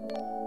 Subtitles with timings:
[0.00, 0.39] Jomblo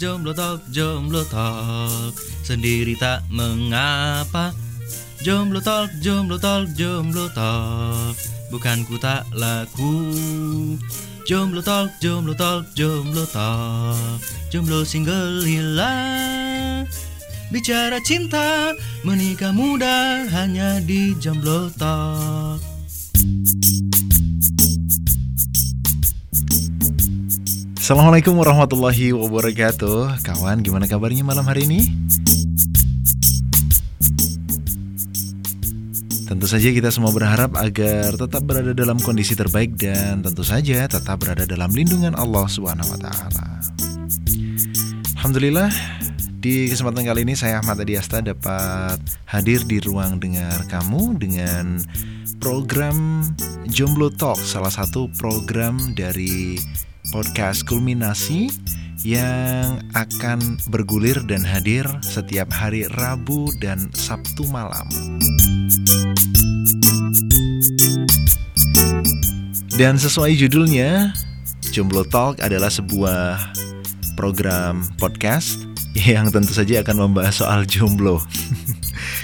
[0.00, 2.16] jomblo talk, jomblo talk.
[2.40, 4.56] Sendiri tak mengapa.
[5.20, 8.16] Jomblo talk, jomblo talk, jomblo talk.
[8.48, 9.92] Bukan ku tak laku.
[11.28, 14.18] Jomblo talk, jomblo talk, jomblo talk.
[14.48, 16.88] Jomblo single hilang
[17.54, 18.74] Bicara cinta,
[19.06, 22.58] menikah muda hanya di jomblo talk
[27.90, 31.90] Assalamualaikum warahmatullahi wabarakatuh Kawan gimana kabarnya malam hari ini?
[36.22, 41.18] Tentu saja kita semua berharap agar tetap berada dalam kondisi terbaik dan tentu saja tetap
[41.18, 43.58] berada dalam lindungan Allah Subhanahu wa taala.
[45.18, 45.74] Alhamdulillah
[46.38, 51.82] di kesempatan kali ini saya Ahmad Adiasta dapat hadir di ruang dengar kamu dengan
[52.38, 53.26] program
[53.66, 56.54] Jomblo Talk, salah satu program dari
[57.08, 58.52] podcast Kulminasi
[59.00, 64.84] yang akan bergulir dan hadir setiap hari Rabu dan Sabtu malam.
[69.80, 71.16] Dan sesuai judulnya,
[71.72, 73.40] Jomblo Talk adalah sebuah
[74.20, 75.56] program podcast
[75.96, 78.20] yang tentu saja akan membahas soal jomblo.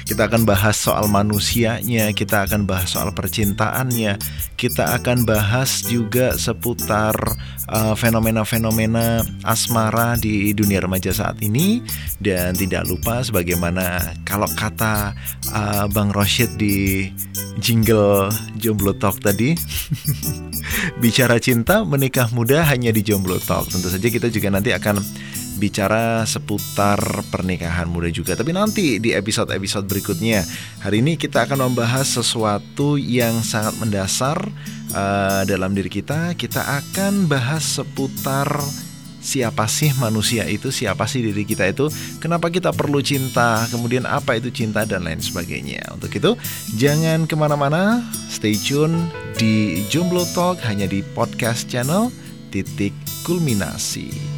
[0.06, 4.14] Kita akan bahas soal manusianya, kita akan bahas soal percintaannya,
[4.54, 7.18] kita akan bahas juga seputar
[7.66, 11.82] uh, fenomena-fenomena uh, asmara di dunia remaja saat ini
[12.22, 15.10] dan tidak lupa sebagaimana kalau kata
[15.50, 17.10] uh, Bang Roshid di
[17.58, 18.30] jingle
[18.62, 19.58] Jomblo Talk tadi
[21.02, 23.74] bicara cinta menikah muda hanya di Jomblo Talk.
[23.74, 25.02] Tentu saja kita juga nanti akan
[25.56, 27.00] bicara seputar
[27.32, 28.36] pernikahan muda juga.
[28.36, 30.44] Tapi nanti di episode-episode berikutnya,
[30.84, 34.38] hari ini kita akan membahas sesuatu yang sangat mendasar
[34.92, 36.36] uh, dalam diri kita.
[36.36, 38.60] Kita akan bahas seputar
[39.26, 41.90] siapa sih manusia itu, siapa sih diri kita itu,
[42.22, 45.82] kenapa kita perlu cinta, kemudian apa itu cinta dan lain sebagainya.
[45.90, 46.38] Untuk itu
[46.78, 52.14] jangan ke mana-mana, stay tune di Jomblo Talk hanya di podcast channel
[52.54, 52.94] titik
[53.26, 54.35] kulminasi.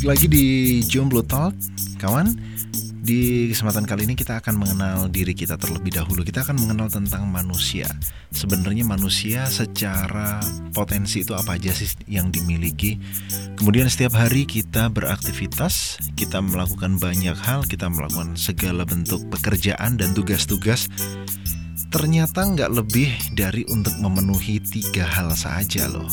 [0.00, 0.46] Balik lagi di
[0.88, 1.52] Jomblo Talk,
[2.00, 2.32] kawan.
[3.04, 6.24] Di kesempatan kali ini kita akan mengenal diri kita terlebih dahulu.
[6.24, 7.84] Kita akan mengenal tentang manusia.
[8.32, 10.40] Sebenarnya manusia secara
[10.72, 12.96] potensi itu apa aja sih yang dimiliki?
[13.60, 20.16] Kemudian setiap hari kita beraktivitas, kita melakukan banyak hal, kita melakukan segala bentuk pekerjaan dan
[20.16, 20.88] tugas-tugas.
[21.92, 26.08] Ternyata nggak lebih dari untuk memenuhi tiga hal saja loh.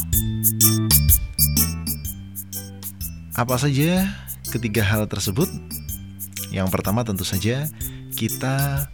[3.38, 4.02] Apa saja
[4.50, 5.46] ketiga hal tersebut?
[6.50, 7.70] Yang pertama tentu saja
[8.18, 8.90] kita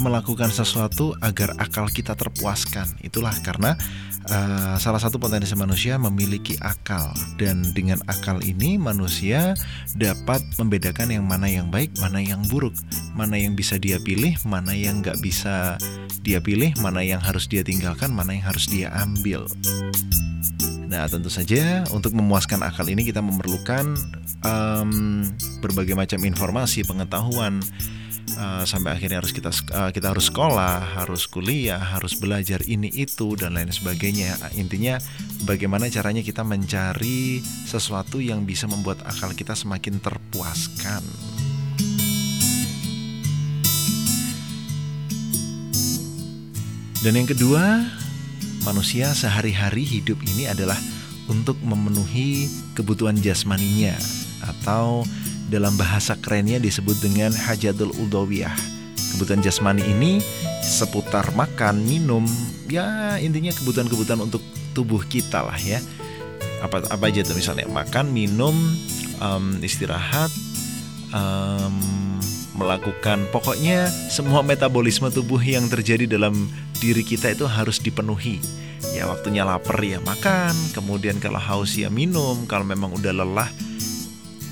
[0.00, 2.88] melakukan sesuatu agar akal kita terpuaskan.
[3.04, 3.76] Itulah karena
[4.32, 9.52] uh, salah satu potensi manusia memiliki akal dan dengan akal ini manusia
[9.92, 12.72] dapat membedakan yang mana yang baik, mana yang buruk,
[13.12, 15.76] mana yang bisa dia pilih, mana yang nggak bisa
[16.24, 19.44] dia pilih, mana yang harus dia tinggalkan, mana yang harus dia ambil.
[20.90, 23.94] Nah, tentu saja untuk memuaskan akal ini kita memerlukan
[24.42, 25.22] um,
[25.62, 27.62] berbagai macam informasi, pengetahuan
[28.34, 33.38] uh, sampai akhirnya harus kita uh, kita harus sekolah, harus kuliah, harus belajar ini itu
[33.38, 34.34] dan lain sebagainya.
[34.58, 34.98] Intinya
[35.46, 37.38] bagaimana caranya kita mencari
[37.70, 41.06] sesuatu yang bisa membuat akal kita semakin terpuaskan.
[47.00, 47.80] Dan yang kedua,
[48.64, 50.76] manusia sehari-hari hidup ini adalah
[51.30, 53.94] untuk memenuhi kebutuhan jasmaninya
[54.42, 55.06] atau
[55.50, 58.54] dalam bahasa kerennya disebut dengan hajatul udawiyah.
[59.16, 60.22] Kebutuhan jasmani ini
[60.62, 62.22] seputar makan, minum,
[62.70, 65.82] ya intinya kebutuhan-kebutuhan untuk tubuh kita lah ya.
[66.62, 68.54] Apa apa aja tuh misalnya makan, minum,
[69.18, 70.30] um, istirahat,
[71.10, 71.74] um,
[72.54, 76.46] melakukan pokoknya semua metabolisme tubuh yang terjadi dalam
[76.80, 78.40] diri kita itu harus dipenuhi.
[78.96, 83.52] Ya waktunya lapar ya makan, kemudian kalau haus ya minum, kalau memang udah lelah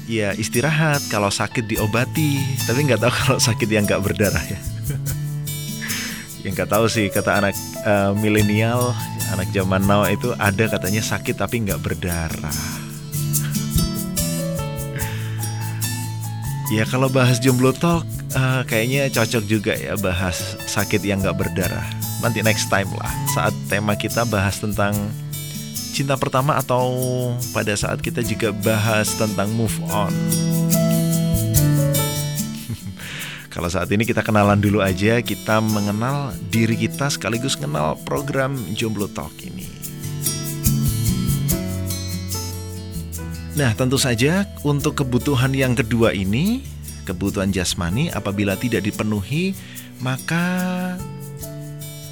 [0.04, 2.36] ya istirahat, kalau sakit diobati.
[2.68, 4.60] Tapi nggak tahu kalau sakit yang nggak berdarah ya.
[6.44, 7.56] yang nggak tahu sih kata anak
[7.88, 8.92] uh, milenial,
[9.32, 12.78] anak zaman now itu ada katanya sakit tapi nggak berdarah.
[16.68, 18.04] Ya kalau bahas jomblo talk
[18.36, 21.97] uh, kayaknya cocok juga ya bahas sakit yang gak berdarah.
[22.18, 24.90] Nanti next time lah saat tema kita bahas tentang
[25.94, 26.90] cinta pertama atau
[27.54, 30.10] pada saat kita juga bahas tentang move on.
[33.54, 39.06] Kalau saat ini kita kenalan dulu aja, kita mengenal diri kita sekaligus kenal program Jomblo
[39.10, 39.66] Talk ini.
[43.58, 46.62] Nah, tentu saja untuk kebutuhan yang kedua ini,
[47.02, 49.50] kebutuhan jasmani apabila tidak dipenuhi,
[49.98, 50.94] maka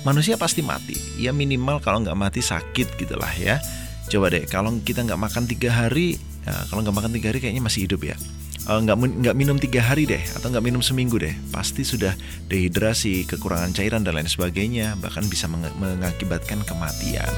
[0.06, 0.94] manusia pasti mati.
[1.18, 3.58] Ya minimal kalau nggak mati sakit gitulah ya.
[4.06, 6.14] Coba deh, kalau kita nggak makan tiga hari,
[6.46, 8.14] ya, kalau nggak makan tiga hari kayaknya masih hidup ya.
[8.66, 12.10] Uh, nggak nggak minum tiga hari deh atau nggak minum seminggu deh pasti sudah
[12.50, 17.30] dehidrasi kekurangan cairan dan lain sebagainya bahkan bisa meng mengakibatkan kematian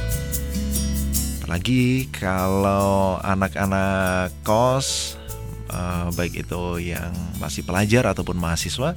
[1.44, 5.20] apalagi kalau anak-anak kos
[5.68, 8.96] uh, baik itu yang masih pelajar ataupun mahasiswa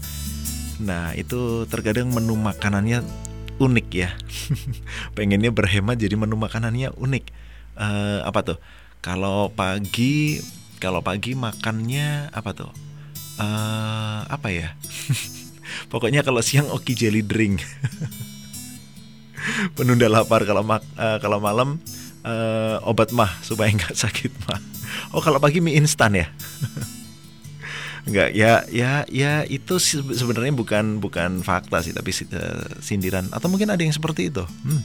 [0.79, 3.03] nah itu terkadang menu makanannya
[3.61, 4.09] unik ya.
[5.17, 7.25] Pengennya berhemat jadi menu makanannya unik.
[7.77, 8.57] Uh, apa tuh?
[9.05, 10.41] Kalau pagi
[10.81, 12.71] kalau pagi makannya apa tuh?
[13.37, 14.73] Uh, apa ya?
[15.93, 17.61] Pokoknya kalau siang oki jelly drink.
[19.77, 21.77] Penunda lapar kalau mak uh, kalau malam
[22.25, 24.61] uh, obat mah supaya nggak sakit mah.
[25.13, 26.27] Oh kalau pagi mie instan ya
[28.01, 29.77] Enggak ya ya ya itu
[30.15, 33.29] sebenarnya bukan bukan fakta sih tapi uh, sindiran.
[33.29, 34.41] Atau mungkin ada yang seperti itu.
[34.41, 34.81] Hmm.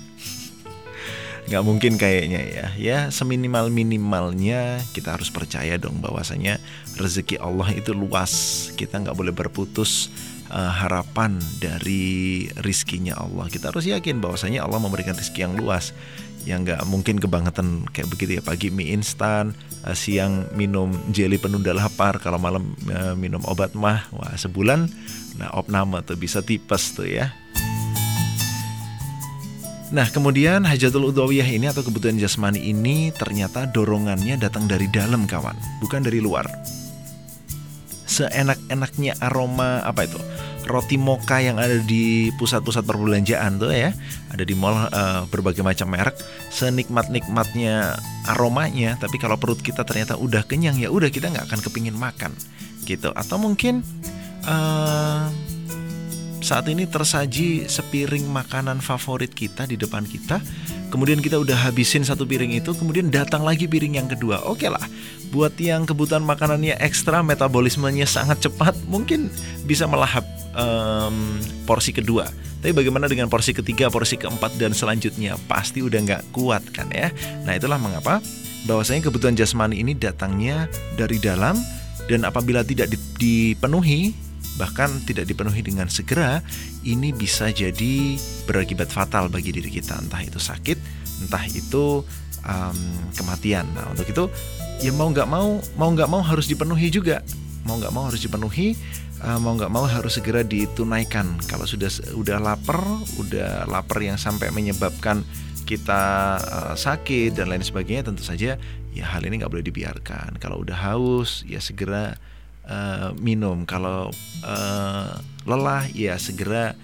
[1.46, 2.66] Nggak mungkin kayaknya ya.
[2.76, 6.58] Ya seminimal minimalnya kita harus percaya dong bahwasanya
[6.98, 8.68] rezeki Allah itu luas.
[8.74, 10.10] Kita nggak boleh berputus
[10.50, 13.46] uh, harapan dari rizkinya Allah.
[13.46, 15.94] Kita harus yakin bahwasanya Allah memberikan rezeki yang luas
[16.46, 19.50] yang nggak mungkin kebangetan kayak begitu ya pagi mie instan
[19.82, 24.86] uh, siang minum jelly penunda lapar kalau malam uh, minum obat mah wah sebulan
[25.36, 27.34] nah opname tuh bisa tipes tuh ya
[29.86, 35.54] Nah, kemudian hajatul udawiyah ini atau kebutuhan jasmani ini ternyata dorongannya datang dari dalam kawan,
[35.78, 36.42] bukan dari luar.
[38.02, 40.18] Seenak-enaknya aroma apa itu?
[40.66, 43.94] Roti moka yang ada di pusat-pusat perbelanjaan tuh ya,
[44.28, 46.18] ada di mall uh, berbagai macam merek,
[46.50, 47.96] senikmat-nikmatnya
[48.34, 52.34] aromanya, tapi kalau perut kita ternyata udah kenyang ya udah kita nggak akan kepingin makan
[52.84, 53.14] gitu.
[53.14, 53.86] Atau mungkin
[54.44, 55.30] uh,
[56.46, 60.38] saat ini tersaji sepiring makanan favorit kita di depan kita,
[60.94, 64.46] kemudian kita udah habisin satu piring itu, kemudian datang lagi piring yang kedua.
[64.46, 64.86] Oke lah,
[65.34, 69.26] buat yang kebutuhan makanannya ekstra, metabolismenya sangat cepat, mungkin
[69.66, 70.22] bisa melahap
[70.54, 72.30] um, porsi kedua.
[72.62, 75.34] Tapi bagaimana dengan porsi ketiga, porsi keempat dan selanjutnya?
[75.50, 77.10] Pasti udah nggak kuat kan ya.
[77.42, 78.22] Nah itulah mengapa
[78.70, 81.58] bahwasanya kebutuhan jasmani ini datangnya dari dalam
[82.06, 84.25] dan apabila tidak dipenuhi
[84.56, 86.40] bahkan tidak dipenuhi dengan segera,
[86.84, 88.16] ini bisa jadi
[88.48, 89.96] berakibat fatal bagi diri kita.
[90.00, 90.78] Entah itu sakit,
[91.24, 92.02] entah itu
[92.44, 92.78] um,
[93.16, 93.68] kematian.
[93.76, 94.24] Nah untuk itu
[94.80, 97.20] ya mau nggak mau, mau nggak mau harus dipenuhi juga.
[97.66, 98.78] Mau nggak mau harus dipenuhi
[99.22, 101.38] uh, mau nggak mau harus segera ditunaikan.
[101.48, 102.82] Kalau sudah udah lapar,
[103.16, 105.24] udah lapar yang sampai menyebabkan
[105.66, 108.60] kita uh, sakit dan lain sebagainya, tentu saja
[108.92, 110.38] ya hal ini nggak boleh dibiarkan.
[110.38, 112.16] Kalau udah haus, ya segera
[112.68, 113.64] uh, minum.
[113.64, 114.10] Kalau
[114.44, 115.10] uh,
[115.46, 116.74] lelah, ya segera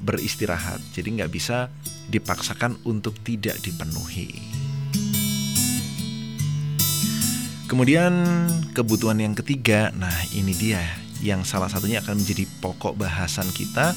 [0.00, 0.80] beristirahat.
[0.96, 1.68] Jadi nggak bisa
[2.08, 4.32] dipaksakan untuk tidak dipenuhi.
[7.70, 8.12] Kemudian
[8.74, 10.82] kebutuhan yang ketiga, nah ini dia
[11.22, 13.94] yang salah satunya akan menjadi pokok bahasan kita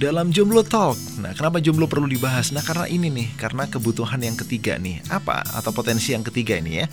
[0.00, 0.96] dalam jomblo talk.
[1.20, 2.56] Nah, kenapa jomblo perlu dibahas?
[2.56, 5.04] Nah, karena ini nih, karena kebutuhan yang ketiga nih.
[5.12, 6.86] Apa atau potensi yang ketiga ini ya?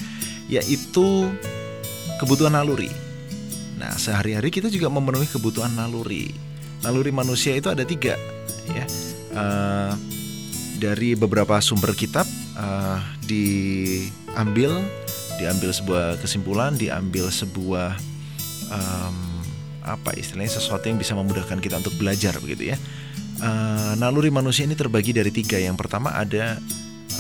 [0.60, 1.32] Yaitu
[2.20, 3.09] kebutuhan naluri.
[3.80, 6.36] Nah, sehari-hari kita juga memenuhi kebutuhan naluri.
[6.84, 8.20] Naluri manusia itu ada tiga,
[8.76, 8.86] ya.
[9.32, 9.96] Uh,
[10.80, 12.28] dari beberapa sumber kitab
[12.60, 14.84] uh, diambil,
[15.40, 17.96] diambil sebuah kesimpulan, diambil sebuah
[18.72, 19.16] um,
[19.84, 22.78] apa istilahnya sesuatu yang bisa memudahkan kita untuk belajar begitu ya.
[23.40, 25.56] Uh, naluri manusia ini terbagi dari tiga.
[25.60, 26.60] Yang pertama ada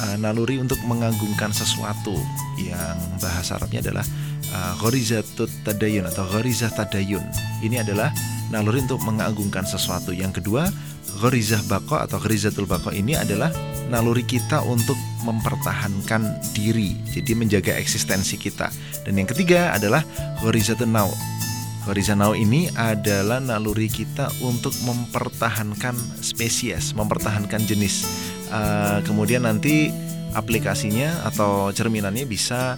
[0.03, 2.15] uh, naluri untuk mengagungkan sesuatu
[2.59, 4.05] yang bahasa Arabnya adalah
[4.53, 7.23] uh, ghorizatut tadayun atau ghorizah tadayun.
[7.61, 8.13] Ini adalah
[8.49, 10.15] naluri untuk mengagungkan sesuatu.
[10.15, 10.69] Yang kedua,
[11.21, 13.49] ghorizah bako atau ghorizatul bako ini adalah
[13.89, 18.69] naluri kita untuk mempertahankan diri, jadi menjaga eksistensi kita.
[19.03, 20.05] Dan yang ketiga adalah
[20.39, 21.11] ghorizatun nau
[21.87, 28.05] Horizontal ini adalah naluri kita untuk mempertahankan spesies, mempertahankan jenis.
[28.53, 29.89] Uh, kemudian nanti
[30.37, 32.77] aplikasinya atau cerminannya bisa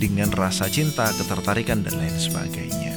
[0.00, 2.96] dengan rasa cinta, ketertarikan dan lain sebagainya.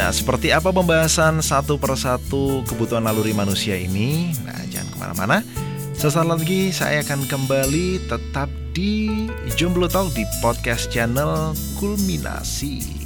[0.00, 4.32] Nah, seperti apa pembahasan satu persatu kebutuhan naluri manusia ini?
[4.48, 5.44] Nah, jangan ke mana-mana
[6.00, 12.99] Sesaat lagi saya akan kembali tetap di Jomblo Talk di podcast channel Kulminasi.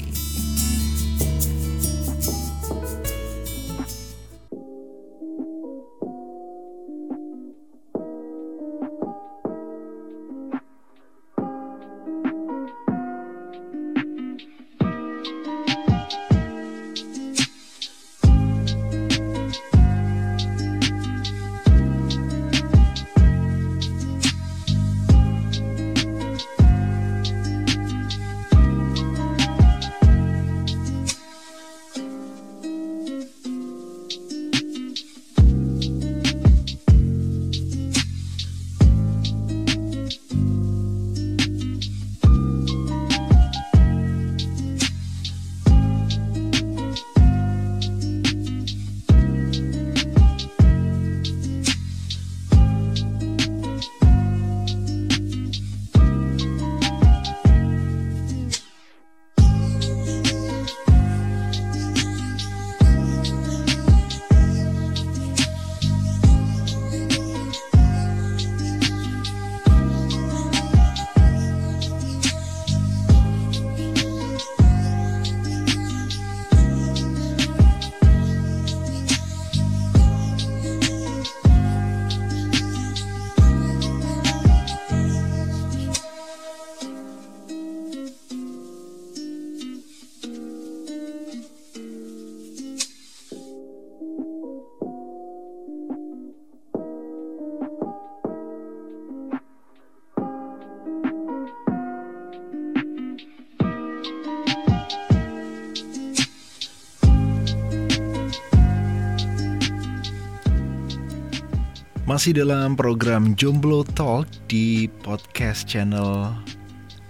[112.15, 116.31] Masih dalam program Jomblo Talk di podcast channel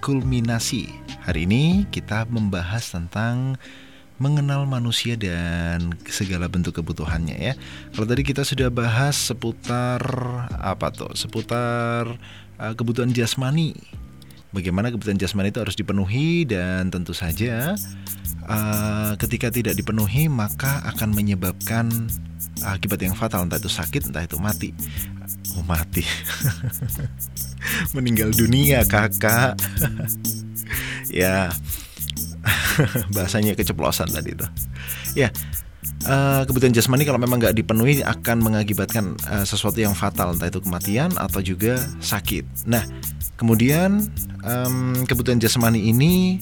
[0.00, 0.88] kulminasi.
[1.28, 3.60] Hari ini kita membahas tentang
[4.16, 7.52] mengenal manusia dan segala bentuk kebutuhannya ya.
[7.92, 10.00] Kalau tadi kita sudah bahas seputar
[10.56, 11.12] apa tuh?
[11.12, 12.08] Seputar
[12.56, 13.76] uh, kebutuhan jasmani.
[14.56, 17.76] Bagaimana kebutuhan jasmani itu harus dipenuhi dan tentu saja
[18.48, 21.92] uh, ketika tidak dipenuhi maka akan menyebabkan
[22.62, 24.70] akibat yang fatal entah itu sakit entah itu mati.
[25.58, 26.06] Oh mati.
[27.96, 29.58] Meninggal dunia kakak.
[31.14, 31.50] ya
[33.14, 34.46] bahasanya keceplosan tadi itu
[35.14, 35.30] ya
[36.10, 40.58] uh, kebutuhan jasmani kalau memang nggak dipenuhi akan mengakibatkan uh, sesuatu yang fatal entah itu
[40.58, 42.82] kematian atau juga sakit nah
[43.38, 44.10] kemudian
[45.08, 46.38] kebutuhan jasmani ini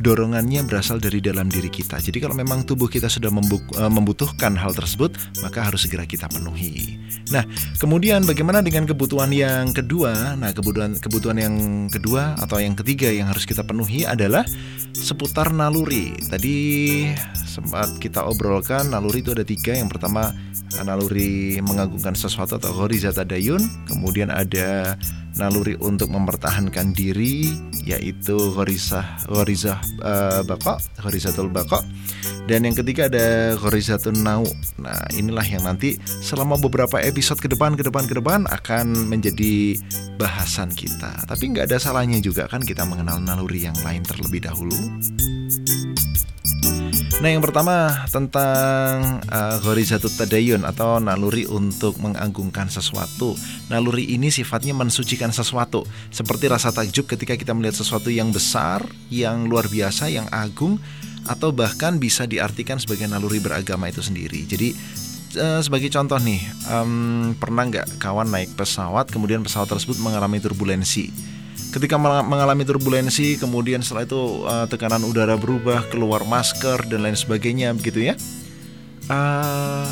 [0.00, 1.96] dorongannya berasal dari dalam diri kita.
[2.00, 7.00] Jadi kalau memang tubuh kita sudah eh, membutuhkan hal tersebut, maka harus segera kita penuhi.
[7.32, 7.42] Nah,
[7.80, 10.36] kemudian bagaimana dengan kebutuhan yang kedua?
[10.36, 11.56] Nah, kebutuhan kebutuhan yang
[11.88, 14.44] kedua atau yang ketiga yang harus kita penuhi adalah
[14.92, 16.14] seputar naluri.
[16.28, 16.56] Tadi
[17.48, 19.74] sempat kita obrolkan naluri itu ada tiga.
[19.74, 20.30] Yang pertama
[20.76, 24.94] naluri mengagungkan sesuatu atau horizata dayun, kemudian ada
[25.36, 27.52] naluri untuk mempertahankan diri
[27.84, 31.84] yaitu horizah horizah uh, bakok horizatul bakok
[32.46, 34.46] dan yang ketiga ada horizatun nau.
[34.78, 39.78] Nah inilah yang nanti selama beberapa episode ke depan ke depan ke depan akan menjadi
[40.14, 41.26] bahasan kita.
[41.26, 44.78] Tapi nggak ada salahnya juga kan kita mengenal naluri yang lain terlebih dahulu
[47.16, 53.32] Nah yang pertama tentang uh, Horizatut Tadayun atau naluri untuk mengagungkan sesuatu.
[53.72, 55.88] Naluri ini sifatnya mensucikan sesuatu.
[56.12, 60.76] Seperti rasa takjub ketika kita melihat sesuatu yang besar, yang luar biasa, yang agung
[61.26, 64.46] Atau bahkan bisa diartikan sebagai naluri beragama itu sendiri.
[64.46, 64.76] Jadi
[65.40, 71.35] uh, sebagai contoh nih um, Pernah nggak kawan naik pesawat kemudian pesawat tersebut mengalami turbulensi
[71.74, 77.72] ketika mengalami turbulensi kemudian setelah itu uh, tekanan udara berubah keluar masker dan lain sebagainya
[77.74, 78.14] begitu ya?
[79.06, 79.88] Eh,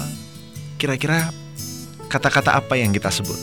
[0.75, 1.31] kira-kira
[2.11, 3.39] kata-kata apa yang kita sebut?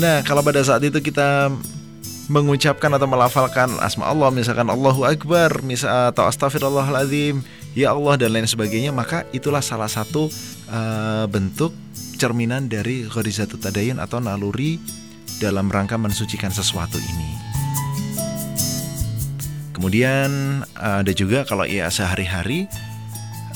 [0.00, 1.52] Nah kalau pada saat itu kita
[2.26, 7.44] mengucapkan atau melafalkan asma Allah misalkan Allahu Akbar misal atau Astagfirullahaladzim
[7.76, 10.26] ya Allah dan lain sebagainya maka itulah salah satu
[10.66, 11.70] uh, bentuk
[12.18, 14.80] cerminan dari Ghorizatut Tadayun atau naluri
[15.42, 17.30] dalam rangka mensucikan sesuatu ini.
[19.76, 22.64] Kemudian ada juga kalau ya sehari-hari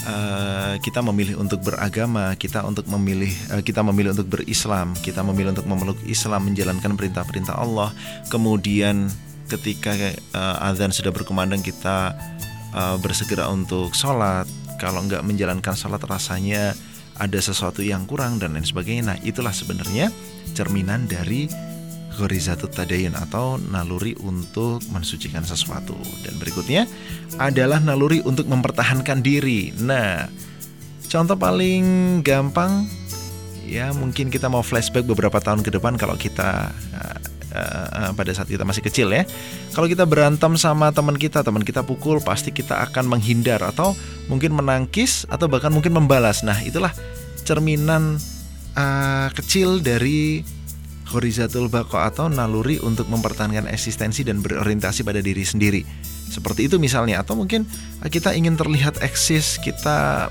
[0.04, 5.56] uh, kita memilih untuk beragama, kita untuk memilih uh, kita memilih untuk berislam, kita memilih
[5.56, 7.88] untuk memeluk Islam, menjalankan perintah-perintah Allah.
[8.28, 9.08] Kemudian
[9.48, 9.96] ketika
[10.62, 12.14] azan sudah berkumandang kita
[13.02, 14.46] bersegera untuk sholat.
[14.78, 16.70] Kalau nggak menjalankan sholat rasanya
[17.18, 19.10] ada sesuatu yang kurang dan lain sebagainya.
[19.10, 20.14] Nah itulah sebenarnya
[20.54, 21.50] cerminan dari
[22.18, 25.94] Ghorizatut Tadayun atau naluri untuk mensucikan sesuatu.
[26.24, 26.88] Dan berikutnya
[27.38, 29.70] adalah naluri untuk mempertahankan diri.
[29.78, 30.26] Nah,
[31.06, 32.86] contoh paling gampang
[33.70, 37.18] ya mungkin kita mau flashback beberapa tahun ke depan kalau kita uh,
[37.54, 39.22] uh, pada saat kita masih kecil ya.
[39.74, 43.94] Kalau kita berantem sama teman kita, teman kita pukul, pasti kita akan menghindar atau
[44.26, 46.42] mungkin menangkis atau bahkan mungkin membalas.
[46.42, 46.90] Nah, itulah
[47.46, 48.18] cerminan
[48.74, 50.42] uh, kecil dari
[51.10, 55.82] horizatul bako atau naluri untuk mempertahankan eksistensi dan berorientasi pada diri sendiri.
[56.30, 57.66] Seperti itu misalnya atau mungkin
[58.06, 60.30] kita ingin terlihat eksis, kita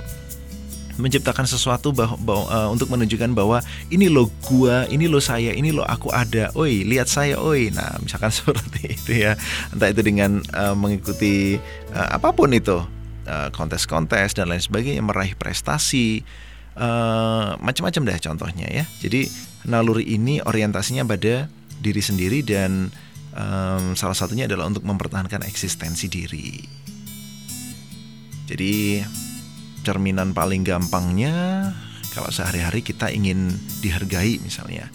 [1.00, 5.72] menciptakan sesuatu bahwa, bahwa, uh, untuk menunjukkan bahwa ini lo gua, ini lo saya, ini
[5.72, 6.52] lo aku ada.
[6.60, 7.72] Oi, lihat saya, oi.
[7.72, 9.39] Nah, misalkan seperti itu ya.
[9.72, 11.56] Entah itu dengan uh, mengikuti
[11.96, 12.84] uh, apa pun itu,
[13.56, 16.28] kontes-kontes uh, dan lain sebagainya, meraih prestasi,
[16.76, 18.86] uh, macam-macam deh contohnya ya.
[19.00, 22.91] Jadi naluri ini orientasinya pada diri sendiri dan
[23.36, 26.60] um, salah satunya adalah untuk mempertahankan eksistensi diri.
[28.50, 29.04] Jadi
[29.86, 31.69] cerminan paling gampangnya
[32.12, 34.89] kalau sehari-hari kita ingin dihargai misalnya.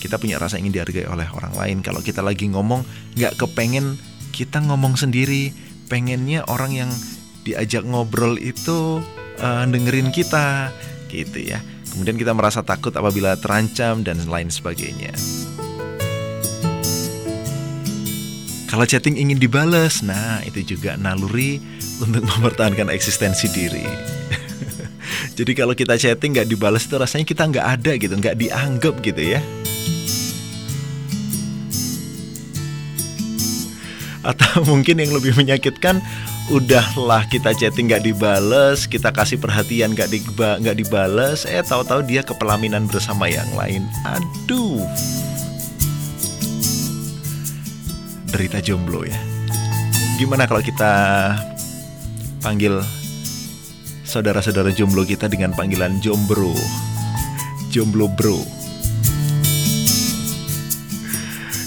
[0.00, 1.78] Kita punya rasa ingin dihargai oleh orang lain.
[1.84, 2.84] Kalau kita lagi ngomong
[3.20, 4.00] nggak kepengen
[4.32, 5.52] kita ngomong sendiri.
[5.90, 6.90] Pengennya orang yang
[7.42, 9.02] diajak ngobrol itu
[9.42, 10.70] uh, dengerin kita
[11.10, 11.58] gitu ya
[11.90, 15.12] Kemudian kita merasa takut apabila terancam dan lain sebagainya.
[18.70, 21.58] Kalau chatting ingin dibalas, nah itu juga naluri
[21.98, 23.82] untuk mempertahankan eksistensi diri.
[25.38, 29.22] Jadi kalau kita chatting nggak dibalas itu rasanya kita nggak ada gitu, nggak dianggap gitu
[29.34, 29.42] ya.
[34.22, 35.98] Atau mungkin yang lebih menyakitkan
[36.50, 42.26] udahlah kita chatting nggak dibales kita kasih perhatian nggak diba nggak dibales eh tahu-tahu dia
[42.26, 44.82] kepelaminan bersama yang lain aduh
[48.30, 49.18] derita jomblo ya.
[50.16, 50.92] Gimana kalau kita
[52.40, 52.78] panggil
[54.06, 56.54] saudara-saudara jomblo kita dengan panggilan jombro?
[57.74, 58.59] Jomblo bro.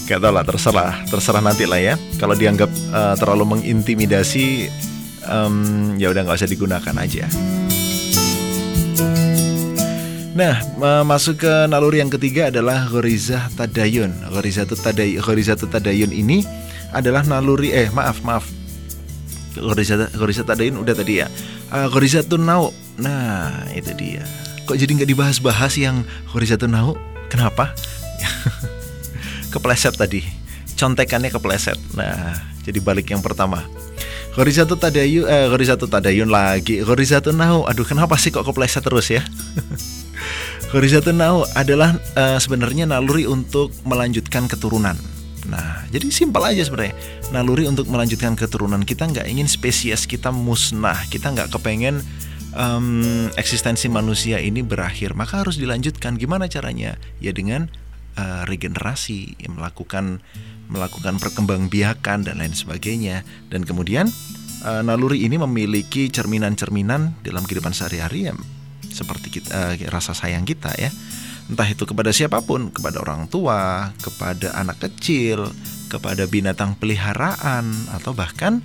[0.03, 1.95] Gak tau lah, terserah, terserah nanti lah ya.
[2.19, 4.67] Kalau dianggap uh, terlalu mengintimidasi,
[5.23, 7.23] um, ya udah nggak usah digunakan aja.
[10.33, 10.59] Nah,
[11.05, 14.11] masuk ke naluri yang ketiga adalah Ghorizah Tadayun.
[14.27, 15.21] Ghorizah Tadayun,
[15.69, 16.43] Tadayun ini
[16.91, 18.43] adalah naluri eh maaf maaf.
[19.55, 21.31] Ghorizah Tadayun udah tadi ya.
[21.71, 22.75] Uh, Ghorizah Tunau.
[22.99, 24.27] Nah, itu dia.
[24.67, 26.99] Kok jadi nggak dibahas-bahas yang Ghorizah Tunau?
[27.31, 27.71] Kenapa?
[29.53, 30.25] kepleset tadi.
[30.73, 31.77] Contekannya kepleset.
[31.93, 32.33] Nah,
[32.65, 33.61] jadi balik yang pertama.
[34.33, 35.45] Ghorizatu Tadayun eh
[35.77, 36.81] Tadayun lagi.
[36.81, 37.69] Ghorizatu Nau.
[37.69, 39.21] Aduh, kenapa sih kok kepleset terus ya?
[40.73, 44.97] Horizontal Now adalah uh, sebenarnya naluri untuk melanjutkan keturunan.
[45.45, 46.97] Nah, jadi simpel aja sebenarnya.
[47.29, 50.97] Naluri untuk melanjutkan keturunan kita nggak ingin spesies kita musnah.
[51.13, 52.01] Kita nggak kepengen
[52.57, 55.13] um, eksistensi manusia ini berakhir.
[55.13, 56.17] Maka harus dilanjutkan.
[56.17, 56.97] Gimana caranya?
[57.21, 57.69] Ya dengan
[58.17, 60.23] uh, regenerasi, melakukan
[60.71, 63.21] melakukan perkembangbiakan dan lain sebagainya.
[63.51, 64.09] Dan kemudian
[64.65, 68.33] uh, naluri ini memiliki cerminan-cerminan dalam kehidupan sehari-hari ya
[68.89, 70.93] seperti kita, uh, rasa sayang kita ya.
[71.43, 75.51] Entah itu kepada siapa pun, kepada orang tua, kepada anak kecil,
[75.91, 78.63] kepada binatang peliharaan atau bahkan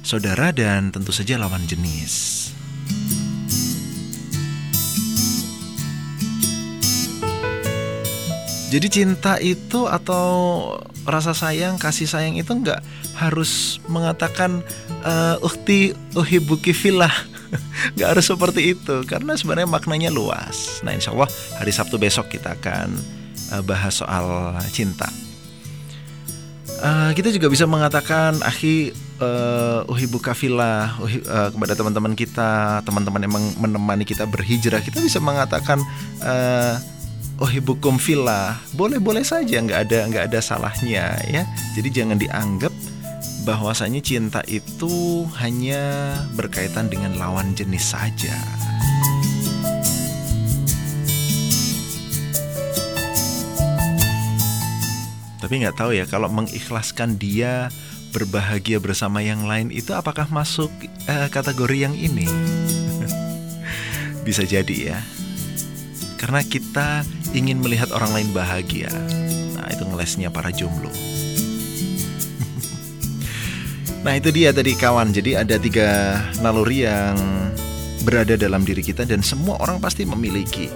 [0.00, 2.48] saudara dan tentu saja lawan jenis.
[8.74, 10.26] Jadi cinta itu atau
[11.06, 12.82] rasa sayang, kasih sayang itu nggak
[13.14, 14.66] harus mengatakan
[15.06, 17.14] uh, uhti uhibuki filah
[17.94, 20.82] nggak harus seperti itu karena sebenarnya maknanya luas.
[20.82, 22.98] Nah insya Allah hari Sabtu besok kita akan
[23.54, 25.06] uh, bahas soal cinta.
[26.82, 28.90] Uh, kita juga bisa mengatakan akhi
[29.22, 35.78] uh, uhibu kafilah uh, kepada teman-teman kita, teman-teman yang menemani kita berhijrah, kita bisa mengatakan
[37.38, 38.58] uhibukum filah.
[38.74, 41.42] Boleh-boleh saja, nggak ada nggak ada salahnya ya.
[41.74, 42.72] Jadi jangan dianggap
[43.44, 48.34] bahwasanya cinta itu hanya berkaitan dengan lawan jenis saja.
[55.44, 57.68] Tapi nggak tahu ya kalau mengikhlaskan dia
[58.16, 60.72] berbahagia bersama yang lain itu apakah masuk
[61.04, 62.24] uh, kategori yang ini?
[64.26, 64.98] Bisa jadi ya.
[66.16, 67.02] Karena kita
[67.34, 68.90] ingin melihat orang lain bahagia.
[69.58, 70.90] Nah, itu ngelesnya para jomblo.
[74.04, 77.16] Nah itu dia tadi kawan Jadi ada tiga naluri yang
[78.04, 80.68] berada dalam diri kita Dan semua orang pasti memiliki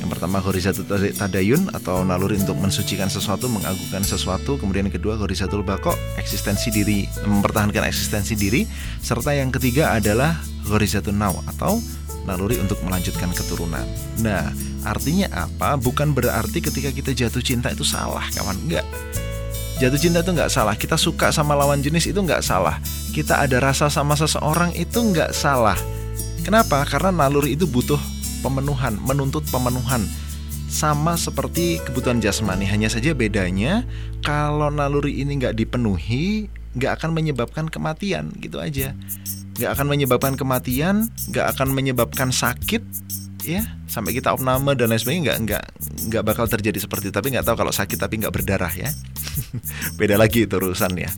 [0.00, 5.60] Yang pertama horizatul tadayun Atau naluri untuk mensucikan sesuatu Mengagungkan sesuatu Kemudian yang kedua horizatul
[5.60, 8.64] bako Eksistensi diri Mempertahankan eksistensi diri
[9.04, 10.32] Serta yang ketiga adalah
[10.64, 11.84] horizatul naw Atau
[12.24, 13.84] naluri untuk melanjutkan keturunan
[14.20, 14.52] Nah
[14.84, 15.76] artinya apa?
[15.80, 18.84] Bukan berarti ketika kita jatuh cinta itu salah kawan Enggak
[19.74, 20.78] Jatuh cinta itu nggak salah.
[20.78, 22.78] Kita suka sama lawan jenis itu nggak salah.
[23.10, 25.74] Kita ada rasa sama seseorang itu nggak salah.
[26.46, 26.86] Kenapa?
[26.86, 27.98] Karena naluri itu butuh
[28.38, 30.06] pemenuhan, menuntut pemenuhan.
[30.70, 33.82] Sama seperti kebutuhan jasmani, hanya saja bedanya
[34.22, 36.46] kalau naluri ini nggak dipenuhi,
[36.78, 38.94] nggak akan menyebabkan kematian, gitu aja.
[39.54, 42.82] Nggak akan menyebabkan kematian, nggak akan menyebabkan sakit,
[43.46, 43.62] ya.
[43.86, 45.64] Sampai kita opname dan lain sebagainya nggak nggak
[46.10, 47.14] nggak bakal terjadi seperti itu.
[47.14, 48.90] Tapi nggak tahu kalau sakit tapi nggak berdarah ya.
[49.98, 51.10] Beda lagi itu urusannya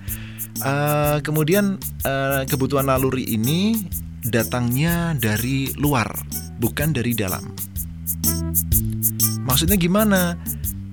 [0.62, 3.76] uh, kemudian uh, kebutuhan naluri ini
[4.24, 6.08] datangnya dari luar
[6.58, 7.52] bukan dari dalam.
[9.46, 10.34] Maksudnya gimana?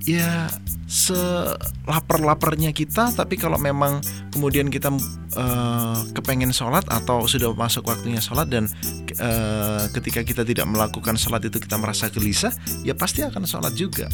[0.03, 0.51] Ya
[0.93, 3.97] selapar-laparnya kita tapi kalau memang
[4.29, 4.93] kemudian kita
[5.33, 8.69] uh, kepengen sholat atau sudah masuk waktunya sholat dan
[9.17, 12.53] uh, ketika kita tidak melakukan sholat itu kita merasa gelisah
[12.85, 14.05] ya pasti akan sholat juga.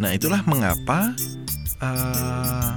[0.00, 1.12] Nah itulah mengapa
[1.84, 2.72] uh,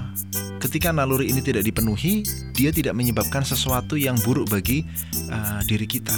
[0.60, 4.84] ketika naluri ini tidak dipenuhi dia tidak menyebabkan sesuatu yang buruk bagi
[5.32, 6.12] uh, diri kita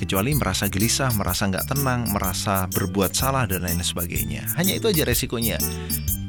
[0.00, 4.48] kecuali merasa gelisah, merasa nggak tenang, merasa berbuat salah dan lain sebagainya.
[4.56, 5.60] Hanya itu aja resikonya.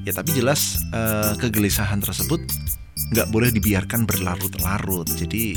[0.03, 2.43] Ya tapi jelas uh, kegelisahan tersebut
[3.15, 5.07] nggak boleh dibiarkan berlarut-larut.
[5.07, 5.55] Jadi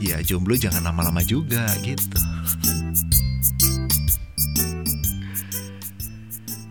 [0.00, 2.16] ya jomblo jangan lama-lama juga gitu.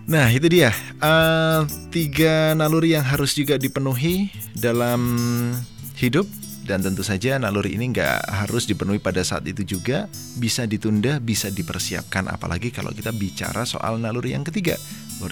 [0.09, 5.01] Nah itu dia uh, tiga naluri yang harus juga dipenuhi dalam
[6.01, 6.25] hidup
[6.63, 10.08] dan tentu saja naluri ini nggak harus dipenuhi pada saat itu juga
[10.39, 14.80] bisa ditunda bisa dipersiapkan apalagi kalau kita bicara soal naluri yang ketiga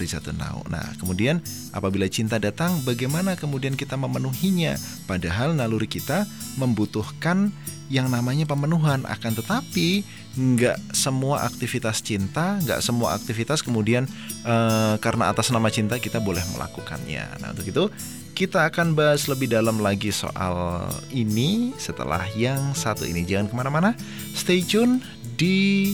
[0.00, 0.64] satu Now.
[0.72, 1.44] Nah, kemudian
[1.76, 4.78] apabila cinta datang, bagaimana kemudian kita memenuhinya?
[5.04, 6.24] Padahal naluri kita
[6.56, 7.52] membutuhkan
[7.92, 9.04] yang namanya pemenuhan.
[9.04, 10.00] Akan tetapi,
[10.32, 14.08] nggak semua aktivitas cinta, nggak semua aktivitas kemudian
[14.48, 17.44] uh, karena atas nama cinta kita boleh melakukannya.
[17.44, 17.84] Nah, untuk itu
[18.32, 23.28] kita akan bahas lebih dalam lagi soal ini setelah yang satu ini.
[23.28, 23.90] Jangan ke mana-mana,
[24.32, 25.04] stay tune
[25.36, 25.92] di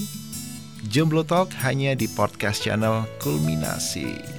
[0.86, 4.37] Jomblo Talk hanya di podcast channel Kulminasi.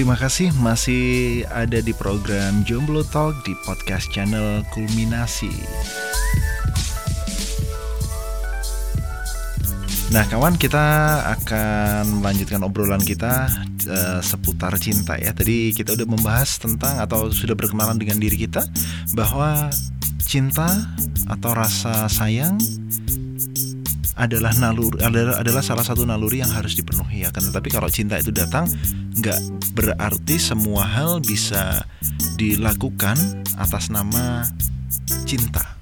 [0.00, 1.04] Terima kasih masih
[1.52, 5.52] ada di program Jomblo Talk di podcast channel Kulminasi.
[10.08, 10.80] Nah, kawan, kita
[11.36, 13.52] akan melanjutkan obrolan kita
[13.92, 15.36] uh, seputar cinta ya.
[15.36, 18.64] Tadi kita udah membahas tentang atau sudah berkenalan dengan diri kita
[19.12, 19.68] bahwa
[20.24, 20.96] cinta
[21.28, 22.56] atau rasa sayang
[24.20, 28.20] adalah naluri adalah, adalah salah satu naluri yang harus dipenuhi ya kan tetapi kalau cinta
[28.20, 28.68] itu datang
[29.20, 29.40] nggak
[29.76, 31.84] berarti semua hal bisa
[32.40, 33.20] dilakukan
[33.60, 34.48] atas nama
[35.28, 35.76] cinta.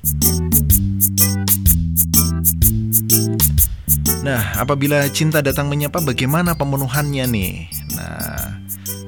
[4.27, 7.55] Nah apabila cinta datang menyapa bagaimana pemenuhannya nih?
[7.95, 8.59] Nah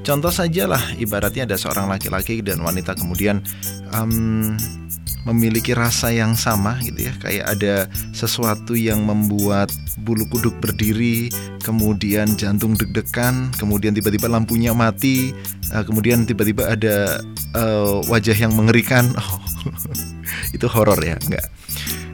[0.01, 3.43] contoh saja lah ibaratnya ada seorang laki-laki dan wanita kemudian
[3.91, 4.55] um,
[5.27, 7.13] memiliki rasa yang sama gitu ya.
[7.21, 7.75] Kayak ada
[8.11, 9.69] sesuatu yang membuat
[10.01, 11.29] bulu kuduk berdiri
[11.61, 15.29] kemudian jantung deg-degan kemudian tiba-tiba lampunya mati
[15.69, 17.21] uh, kemudian tiba-tiba ada
[17.53, 19.09] uh, wajah yang mengerikan.
[19.21, 19.37] Oh,
[20.57, 21.45] itu horor ya enggak.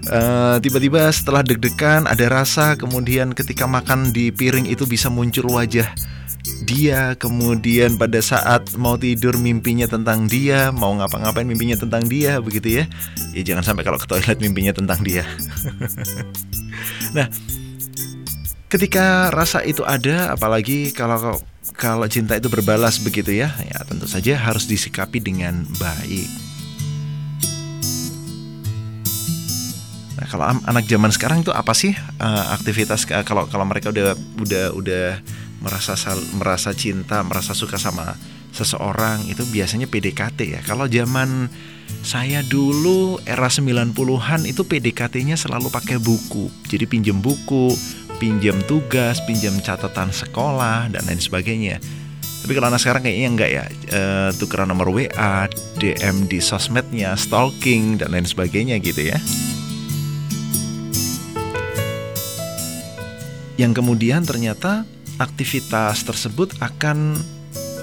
[0.08, 5.88] Uh, tiba-tiba setelah deg-degan ada rasa kemudian ketika makan di piring itu bisa muncul wajah
[6.68, 12.84] dia kemudian pada saat mau tidur mimpinya tentang dia mau ngapa-ngapain mimpinya tentang dia begitu
[12.84, 12.86] ya.
[13.32, 15.24] Ya jangan sampai kalau ke toilet mimpinya tentang dia.
[17.16, 17.32] Nah
[18.68, 21.40] ketika rasa itu ada apalagi kalau
[21.80, 23.48] kalau cinta itu berbalas begitu ya.
[23.64, 26.28] Ya tentu saja harus disikapi dengan baik.
[30.18, 34.18] Nah, kalau anak zaman sekarang itu apa sih uh, aktivitas uh, kalau kalau mereka udah
[34.42, 35.08] udah udah
[35.62, 38.18] merasa sal, merasa cinta, merasa suka sama
[38.54, 40.60] seseorang itu biasanya PDKT ya.
[40.66, 41.52] Kalau zaman
[42.04, 46.50] saya dulu era 90-an itu PDKT-nya selalu pakai buku.
[46.68, 47.72] Jadi pinjem buku,
[48.18, 51.78] pinjam tugas, pinjam catatan sekolah dan lain sebagainya.
[52.48, 54.02] Tapi kalau anak sekarang kayaknya enggak ya, e,
[54.40, 59.20] tukeran nomor WA, DM di sosmednya, stalking dan lain sebagainya gitu ya.
[63.58, 64.86] Yang kemudian ternyata
[65.18, 67.18] aktivitas tersebut akan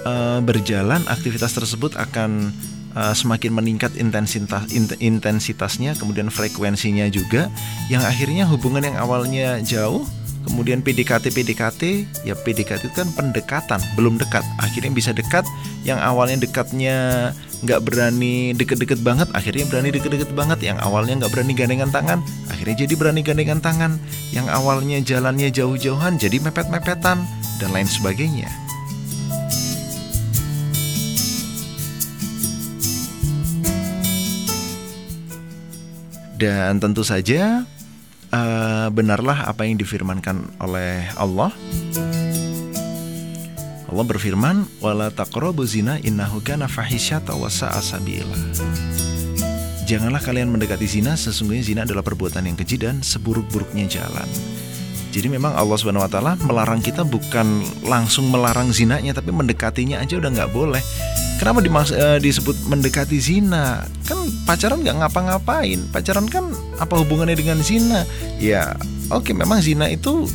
[0.07, 2.55] uh, berjalan aktivitas tersebut akan
[2.94, 7.51] uh, semakin meningkat intensitas intensitasnya kemudian frekuensinya juga
[7.90, 10.07] yang akhirnya hubungan yang awalnya jauh
[10.44, 11.83] kemudian PDKT PDKT
[12.28, 14.44] ya PDKT itu kan pendekatan belum dekat.
[14.61, 15.42] Akhirnya bisa dekat
[15.83, 17.30] yang awalnya dekatnya
[17.64, 22.20] nggak berani deket-deket banget akhirnya berani deket-deket banget yang awalnya nggak berani gandengan tangan
[22.52, 23.96] akhirnya jadi berani gandengan tangan
[24.37, 27.24] yang awalnya jalannya jauh-jauhan jadi mepet-mepetan
[27.57, 28.52] dan lain sebagainya.
[36.35, 37.64] Dan tentu saja
[38.35, 41.55] uh, benarlah apa yang difirmankan oleh Allah.
[43.94, 48.35] Allah berfirman, "Wala taqrabu zina innahu kana fahisyata wa sabila."
[49.85, 54.27] Janganlah kalian mendekati zina, sesungguhnya zina adalah perbuatan yang keji dan seburuk-buruknya jalan.
[55.14, 60.18] Jadi memang Allah Subhanahu wa taala melarang kita bukan langsung melarang zinanya tapi mendekatinya aja
[60.18, 60.83] udah nggak boleh.
[61.38, 63.87] Kenapa dimas uh, disebut mendekati zina?
[64.11, 65.79] Kan pacaran nggak ngapa-ngapain.
[65.94, 66.50] Pacaran kan
[66.83, 68.03] apa hubungannya dengan zina?
[68.42, 68.74] Ya,
[69.14, 70.27] oke okay, memang zina itu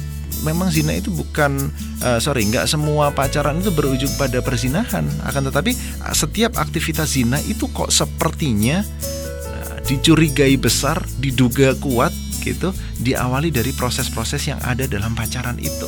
[0.48, 1.68] memang zina itu bukan
[2.00, 5.76] uh, sorry nggak semua pacaran itu berujung pada perzinahan akan tetapi
[6.16, 14.48] setiap aktivitas zina itu kok sepertinya uh, dicurigai besar diduga kuat gitu diawali dari proses-proses
[14.50, 15.88] yang ada dalam pacaran itu.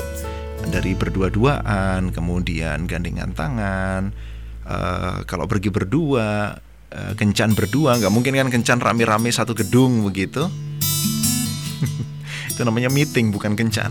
[0.61, 4.13] Dari berdua-duaan kemudian gandengan tangan
[4.69, 6.53] uh, kalau pergi berdua
[6.93, 10.45] uh, kencan berdua nggak mungkin kan kencan rame-rame satu gedung begitu?
[12.53, 13.89] Itu namanya meeting bukan kencan.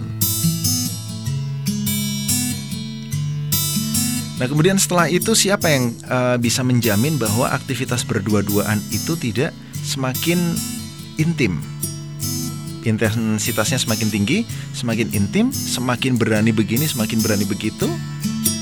[4.40, 9.53] Nah, kemudian setelah itu siapa yang uh, bisa menjamin bahwa aktivitas berdua-duaan itu tidak
[9.85, 10.40] semakin
[11.20, 11.61] intim?
[12.84, 14.38] Intensitasnya semakin tinggi,
[14.72, 17.88] semakin intim, semakin berani begini, semakin berani begitu.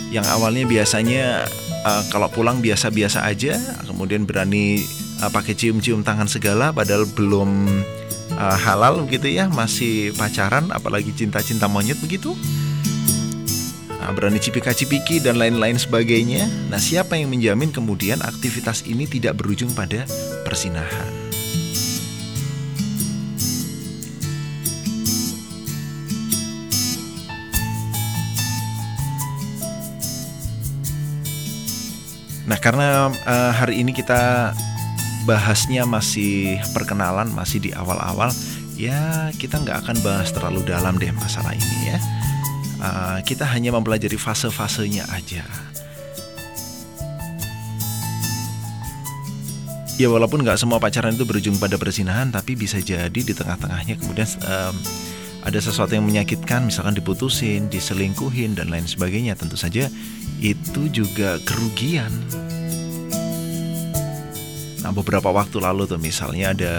[0.09, 1.45] Yang awalnya biasanya
[1.85, 4.81] uh, kalau pulang biasa-biasa aja, kemudian berani
[5.21, 7.69] uh, pakai cium-cium tangan segala, padahal belum
[8.35, 12.33] uh, halal begitu ya, masih pacaran, apalagi cinta-cinta monyet begitu.
[14.01, 16.49] Uh, berani cipika-cipiki dan lain-lain sebagainya.
[16.73, 20.09] Nah, siapa yang menjamin kemudian aktivitas ini tidak berujung pada
[20.49, 21.28] persinahan?
[32.49, 34.57] Nah, karena uh, hari ini kita
[35.29, 38.33] bahasnya masih perkenalan, masih di awal-awal,
[38.73, 41.99] ya kita nggak akan bahas terlalu dalam deh masalah ini ya.
[42.81, 45.45] Uh, kita hanya mempelajari fase-fasenya aja.
[50.01, 54.31] Ya walaupun nggak semua pacaran itu berujung pada persinahan, tapi bisa jadi di tengah-tengahnya kemudian
[54.49, 54.73] um,
[55.45, 59.37] ada sesuatu yang menyakitkan, misalkan diputusin, diselingkuhin dan lain sebagainya.
[59.37, 59.91] Tentu saja
[60.39, 62.11] itu juga kerugian.
[64.79, 66.75] Nah, beberapa waktu lalu tuh misalnya ada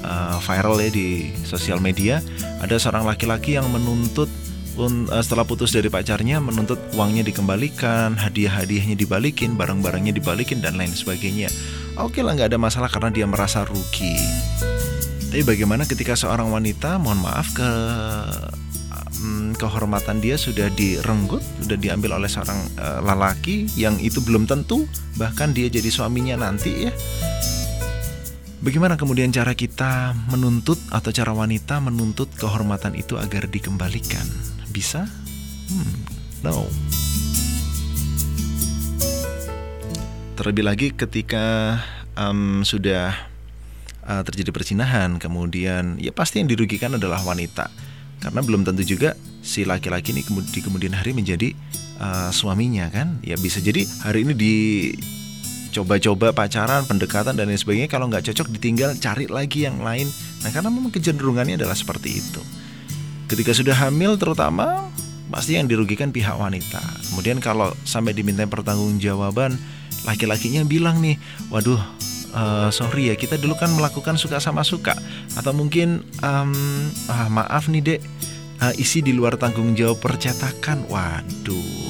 [0.00, 2.22] uh, viral ya di sosial media,
[2.62, 4.30] ada seorang laki-laki yang menuntut
[4.78, 10.94] un, uh, setelah putus dari pacarnya menuntut uangnya dikembalikan, hadiah-hadiahnya dibalikin, barang-barangnya dibalikin dan lain
[10.94, 11.50] sebagainya.
[11.98, 14.16] Oke lah nggak ada masalah karena dia merasa rugi.
[15.28, 17.70] Tapi bagaimana ketika seorang wanita, mohon maaf ke
[19.54, 24.84] kehormatan dia sudah direnggut, sudah diambil oleh seorang uh, lelaki yang itu belum tentu
[25.16, 26.92] bahkan dia jadi suaminya nanti ya.
[28.62, 34.22] Bagaimana kemudian cara kita menuntut atau cara wanita menuntut kehormatan itu agar dikembalikan?
[34.70, 35.02] Bisa?
[35.66, 35.94] Hmm,
[36.46, 36.70] no.
[40.38, 41.78] Terlebih lagi ketika
[42.14, 43.14] um, sudah
[44.06, 47.66] uh, terjadi persinahan, kemudian ya pasti yang dirugikan adalah wanita
[48.22, 51.52] karena belum tentu juga si laki-laki ini di kemudian hari menjadi
[51.98, 53.18] uh, suaminya kan?
[53.26, 54.54] Ya bisa jadi hari ini di
[55.72, 60.06] coba-coba pacaran pendekatan dan lain sebagainya kalau nggak cocok ditinggal cari lagi yang lain.
[60.46, 62.40] Nah karena memang kecenderungannya adalah seperti itu.
[63.26, 64.92] Ketika sudah hamil terutama
[65.32, 66.80] pasti yang dirugikan pihak wanita.
[67.10, 69.56] Kemudian kalau sampai diminta pertanggungjawaban
[70.04, 71.16] laki-lakinya bilang nih
[71.48, 71.80] waduh
[72.36, 74.92] uh, sorry ya kita dulu kan melakukan suka sama suka.
[75.34, 76.52] Atau mungkin um,
[77.08, 78.00] ah, maaf nih dek
[78.78, 80.86] isi di luar tanggung jawab percetakan.
[80.86, 81.82] Waduh.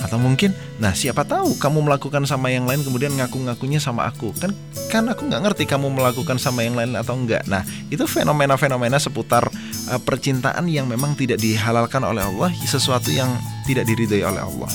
[0.00, 4.32] Atau mungkin nah siapa tahu kamu melakukan sama yang lain kemudian ngaku-ngakunya sama aku.
[4.40, 4.56] Kan
[4.88, 9.48] kan aku nggak ngerti kamu melakukan sama yang lain atau enggak nah itu fenomena-fenomena seputar
[9.88, 13.32] uh, percintaan yang memang tidak dihalalkan oleh Allah sesuatu yang
[13.64, 14.68] tidak diridhoi oleh Allah.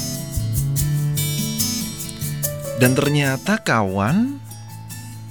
[2.77, 4.37] Dan ternyata kawan,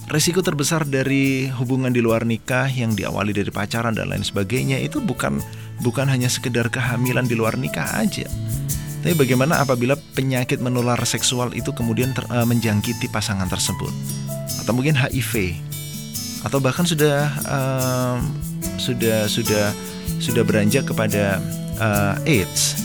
[0.06, 5.02] resiko terbesar dari hubungan di luar nikah yang diawali dari pacaran dan lain sebagainya itu
[5.02, 5.42] bukan
[5.82, 8.26] bukan hanya sekedar kehamilan di luar nikah aja.
[9.02, 13.92] Tapi bagaimana apabila penyakit menular seksual itu kemudian ter, uh, menjangkiti pasangan tersebut,
[14.62, 15.54] atau mungkin HIV,
[16.42, 18.18] atau bahkan sudah uh,
[18.82, 19.70] sudah sudah
[20.18, 21.38] sudah beranjak kepada
[21.78, 22.82] uh, AIDS,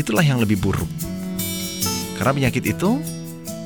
[0.00, 0.88] itulah yang lebih buruk.
[2.16, 3.00] Karena penyakit itu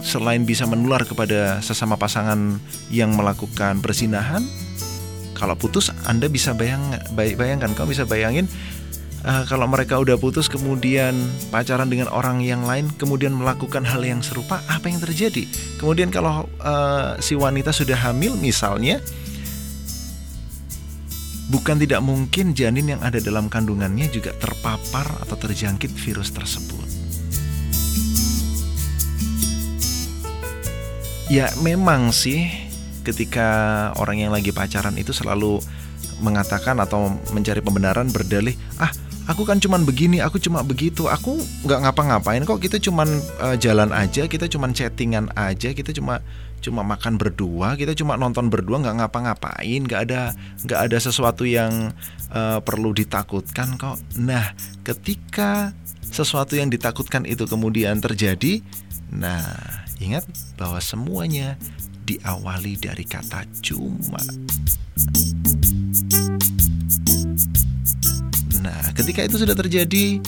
[0.05, 2.61] selain bisa menular kepada sesama pasangan
[2.93, 4.45] yang melakukan persinahan,
[5.33, 8.47] kalau putus Anda bisa bayang bayangkan, kau bisa bayangin
[9.25, 11.17] uh, kalau mereka udah putus kemudian
[11.49, 15.49] pacaran dengan orang yang lain kemudian melakukan hal yang serupa apa yang terjadi?
[15.81, 19.01] Kemudian kalau uh, si wanita sudah hamil misalnya
[21.49, 26.84] bukan tidak mungkin janin yang ada dalam kandungannya juga terpapar atau terjangkit virus tersebut
[31.33, 32.49] ya memang sih
[33.05, 35.61] ketika orang yang lagi pacaran itu selalu
[36.23, 38.93] mengatakan atau mencari pembenaran berdalih ah
[39.25, 42.61] aku kan cuman begini, aku cuma begitu, aku nggak ngapa-ngapain kok.
[42.61, 43.09] Kita cuman
[43.41, 46.21] uh, jalan aja, kita cuman chattingan aja, kita cuma
[46.61, 50.33] cuma makan berdua, kita cuma nonton berdua, nggak ngapa-ngapain, nggak ada
[50.65, 51.93] nggak ada sesuatu yang
[52.33, 54.01] uh, perlu ditakutkan kok.
[54.17, 54.53] Nah,
[54.85, 55.73] ketika
[56.09, 58.65] sesuatu yang ditakutkan itu kemudian terjadi,
[59.13, 60.25] nah ingat
[60.59, 61.59] bahwa semuanya
[62.05, 64.21] diawali dari kata cuma.
[68.95, 70.23] ketika itu sudah terjadi,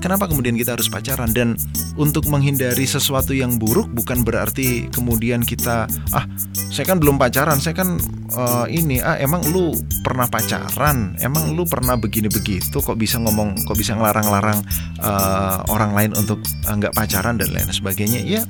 [0.00, 1.30] kenapa kemudian kita harus pacaran?
[1.32, 1.54] Dan
[1.96, 6.24] untuk menghindari sesuatu yang buruk bukan berarti kemudian kita ah
[6.68, 7.96] saya kan belum pacaran, saya kan
[8.34, 9.72] uh, ini ah emang lu
[10.02, 14.60] pernah pacaran, emang lu pernah begini begitu, kok bisa ngomong, kok bisa ngelarang-larang
[15.00, 18.20] uh, orang lain untuk nggak uh, pacaran dan lain sebagainya?
[18.26, 18.42] Ya,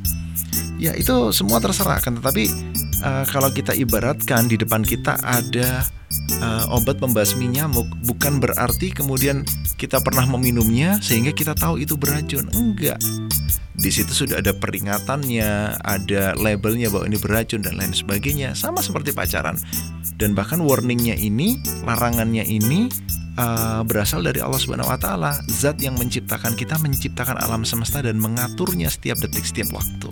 [0.80, 2.18] ya itu semua terserah kan.
[2.18, 2.44] Tetapi
[3.02, 5.84] uh, kalau kita ibaratkan di depan kita ada
[6.40, 9.42] uh, obat pembasmi nyamuk bukan berarti kemudian
[9.76, 12.48] kita pernah meminumnya sehingga kita tahu itu beracun.
[12.56, 13.00] Enggak.
[13.76, 18.56] Di situ sudah ada peringatannya, ada labelnya bahwa ini beracun dan lain sebagainya.
[18.56, 19.60] Sama seperti pacaran.
[20.16, 22.88] Dan bahkan warningnya ini, larangannya ini
[23.36, 28.16] uh, berasal dari Allah Subhanahu wa taala, zat yang menciptakan kita, menciptakan alam semesta dan
[28.16, 30.08] mengaturnya setiap detik, setiap waktu.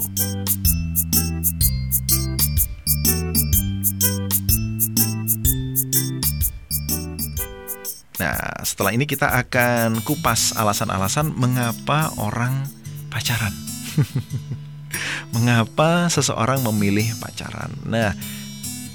[8.15, 12.67] Nah, setelah ini kita akan kupas alasan-alasan mengapa orang
[13.11, 13.51] pacaran.
[15.35, 17.75] mengapa seseorang memilih pacaran.
[17.83, 18.15] Nah,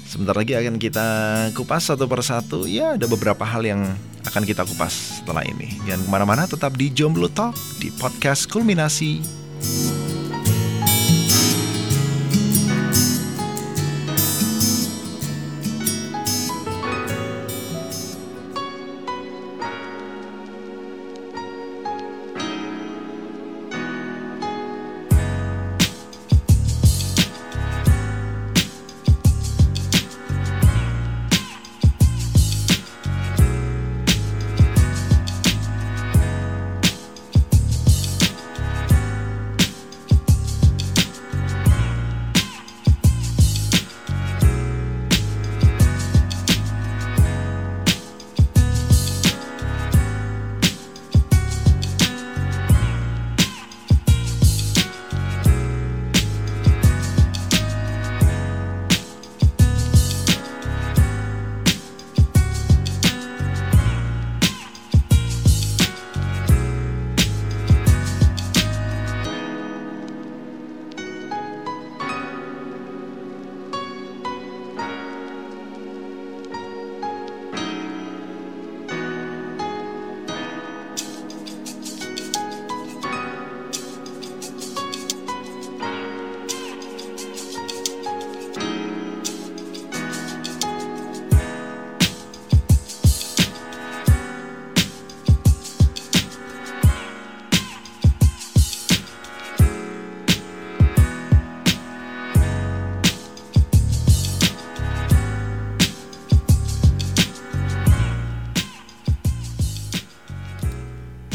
[0.08, 1.08] sebentar lagi akan kita
[1.52, 2.64] kupas satu persatu.
[2.64, 3.84] Ya, ada beberapa hal yang
[4.24, 5.76] akan kita kupas setelah ini.
[5.84, 9.40] Jangan ke mana-mana, tetap di Jomblo Talk, di podcast Kulminasi.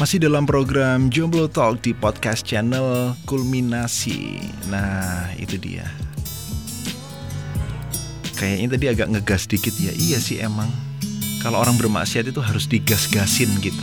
[0.06, 4.38] Masih dalam program Jomblo Talk di podcast channel Kulminasi.
[4.70, 5.82] Nah, itu dia.
[8.38, 9.90] Kayaknya tadi agak ngegas dikit ya.
[9.98, 10.70] Iya sih emang.
[11.42, 13.82] Kalau orang bermaksiat itu harus digas-gasin gitu.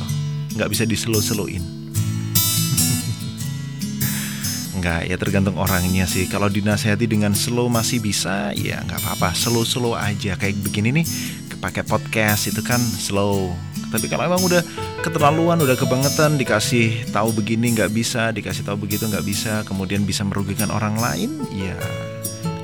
[0.55, 1.59] Nggak bisa diselo-seloin.
[4.79, 6.31] Nggak, ya tergantung orangnya sih.
[6.31, 9.35] Kalau dinasehati dengan slow masih bisa, ya nggak apa-apa.
[9.35, 10.39] Slow-slow aja.
[10.39, 11.07] Kayak begini nih,
[11.59, 14.65] pakai podcast itu kan slow Tapi kalau emang udah
[15.05, 20.25] keterlaluan, udah kebangetan, dikasih tahu begini nggak bisa, dikasih tahu begitu nggak bisa, kemudian bisa
[20.25, 21.77] merugikan orang lain, ya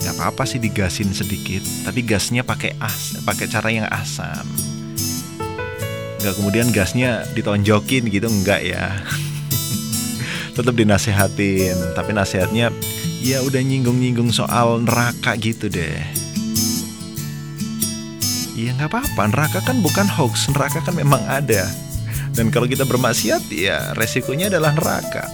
[0.00, 1.60] nggak apa-apa sih digasin sedikit.
[1.84, 4.48] Tapi gasnya pakai as, pakai cara yang asam.
[6.24, 8.96] Nggak kemudian gasnya ditonjokin gitu nggak ya.
[10.56, 12.72] Tetap dinasehatin, tapi nasihatnya
[13.20, 16.27] ya udah nyinggung-nyinggung soal neraka gitu deh.
[18.58, 21.62] Iya nggak apa-apa, neraka kan bukan hoax, neraka kan memang ada.
[22.34, 25.30] Dan kalau kita bermaksiat, ya resikonya adalah neraka.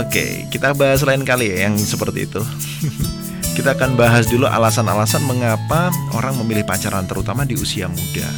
[0.00, 2.40] Oke, kita bahas lain kali ya yang seperti itu.
[3.56, 8.28] kita akan bahas dulu alasan-alasan mengapa orang memilih pacaran terutama di usia muda.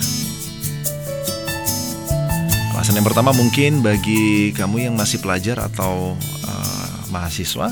[2.74, 6.18] Alasan yang pertama mungkin bagi kamu yang masih pelajar atau
[6.50, 7.70] uh, mahasiswa,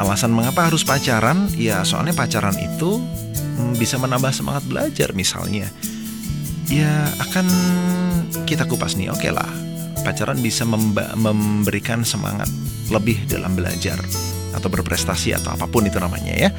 [0.00, 1.52] alasan mengapa harus pacaran?
[1.60, 5.68] Ya soalnya pacaran itu hmm, bisa menambah semangat belajar misalnya.
[6.72, 7.46] Ya akan
[8.48, 9.48] kita kupas nih, oke okay lah.
[10.00, 12.48] Pacaran bisa memberikan semangat
[12.88, 14.00] lebih dalam belajar
[14.56, 16.50] atau berprestasi atau apa pun itu namanya ya.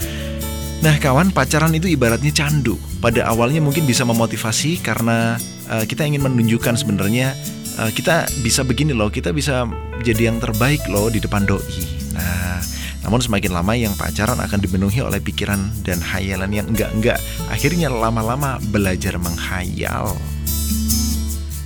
[0.81, 2.77] Nah kawan, pacaran itu ibaratnya candu.
[3.01, 5.37] Pada awalnya mungkin bisa memotivasi karena
[5.69, 7.33] uh, kita ingin menunjukkan sebenarnya
[7.81, 9.65] uh, kita bisa begini loh, kita bisa
[10.01, 11.85] jadi yang terbaik loh di depan doi.
[12.17, 12.57] Nah,
[13.01, 17.17] namun semakin lama yang pacaran akan dipenuhi oleh pikiran dan hayalan yang enggak-enggak.
[17.49, 20.13] Akhirnya lama-lama belajar menghayal.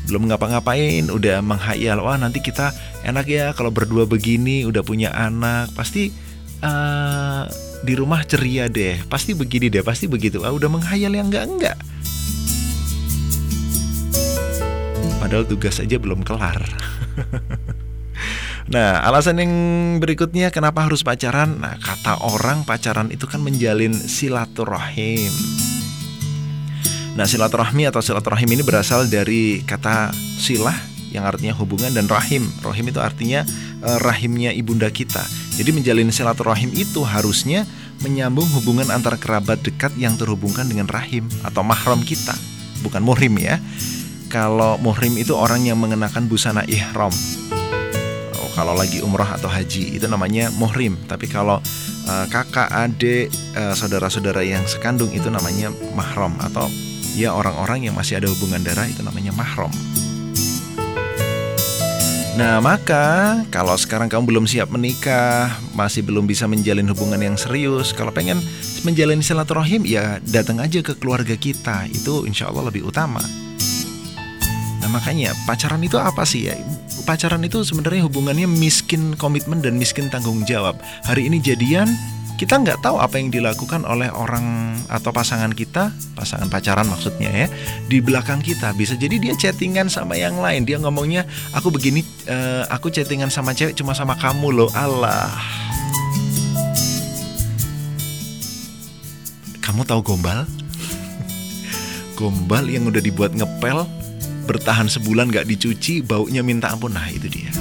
[0.08, 2.00] Belum ngapa-ngapain, udah menghayal.
[2.00, 2.72] Wah nanti kita
[3.04, 5.76] enak ya kalau berdua begini, udah punya anak.
[5.76, 6.14] Pasti
[6.64, 7.44] uh,
[7.84, 9.04] di rumah ceria deh.
[9.12, 10.46] Pasti begini deh, pasti begitu.
[10.48, 11.76] Ah, udah menghayal yang enggak-enggak.
[15.20, 16.64] Padahal tugas aja belum kelar.
[18.72, 19.53] nah, alasan yang
[20.01, 21.59] berikutnya kenapa harus pacaran?
[21.59, 25.32] Nah, kata orang pacaran itu kan menjalin silaturahim.
[27.16, 30.76] Nah, silaturahmi atau silaturahim ini berasal dari kata silah
[31.16, 32.43] yang artinya hubungan dan rahim.
[32.59, 33.47] Rahim itu artinya
[33.82, 35.24] eh, rahimnya ibunda kita.
[35.55, 37.63] Jadi menjalin silaturahim itu harusnya
[38.03, 42.36] menyambung hubungan antar kerabat dekat yang terhubungkan dengan rahim atau mahram kita,
[42.84, 43.55] bukan muhrim ya
[44.36, 47.13] kalau muhrim itu orang yang mengenakan busana ihram.
[48.56, 50.95] Kalau lagi umroh atau haji itu namanya muhrim.
[51.12, 51.60] Tapi kalau
[52.08, 53.28] uh, kakak, adik,
[53.60, 56.72] uh, saudara-saudara yang sekandung itu namanya mahram atau
[57.20, 59.72] ya orang-orang yang masih ada hubungan darah itu namanya mahram.
[62.36, 67.95] Nah, maka kalau sekarang kamu belum siap menikah, masih belum bisa menjalin hubungan yang serius,
[67.95, 68.43] kalau pengen
[68.84, 71.88] menjalin silaturahim, ya datang aja ke keluarga kita.
[71.88, 73.45] Itu insya Allah lebih utama.
[74.86, 76.54] Nah makanya pacaran itu apa sih ya?
[77.10, 80.78] Pacaran itu sebenarnya hubungannya miskin komitmen dan miskin tanggung jawab.
[81.10, 81.90] Hari ini jadian,
[82.38, 87.48] kita nggak tahu apa yang dilakukan oleh orang atau pasangan kita, pasangan pacaran maksudnya ya,
[87.90, 88.78] di belakang kita.
[88.78, 91.26] Bisa jadi dia chattingan sama yang lain, dia ngomongnya,
[91.58, 95.34] aku begini, uh, aku chattingan sama cewek cuma sama kamu loh, Allah.
[99.66, 100.46] Kamu tahu gombal?
[102.22, 104.05] gombal yang udah dibuat ngepel
[104.46, 106.93] bertahan sebulan gak dicuci, baunya minta ampun.
[106.93, 107.52] Nah itu dia.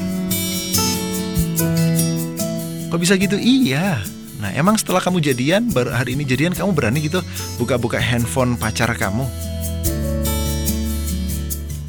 [2.93, 3.35] Kok bisa gitu?
[3.35, 3.99] Iya.
[4.39, 7.25] Nah emang setelah kamu jadian, baru hari ini jadian kamu berani gitu
[7.57, 9.25] buka-buka handphone pacar kamu?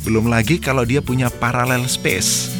[0.08, 2.54] Belum lagi kalau dia punya parallel space.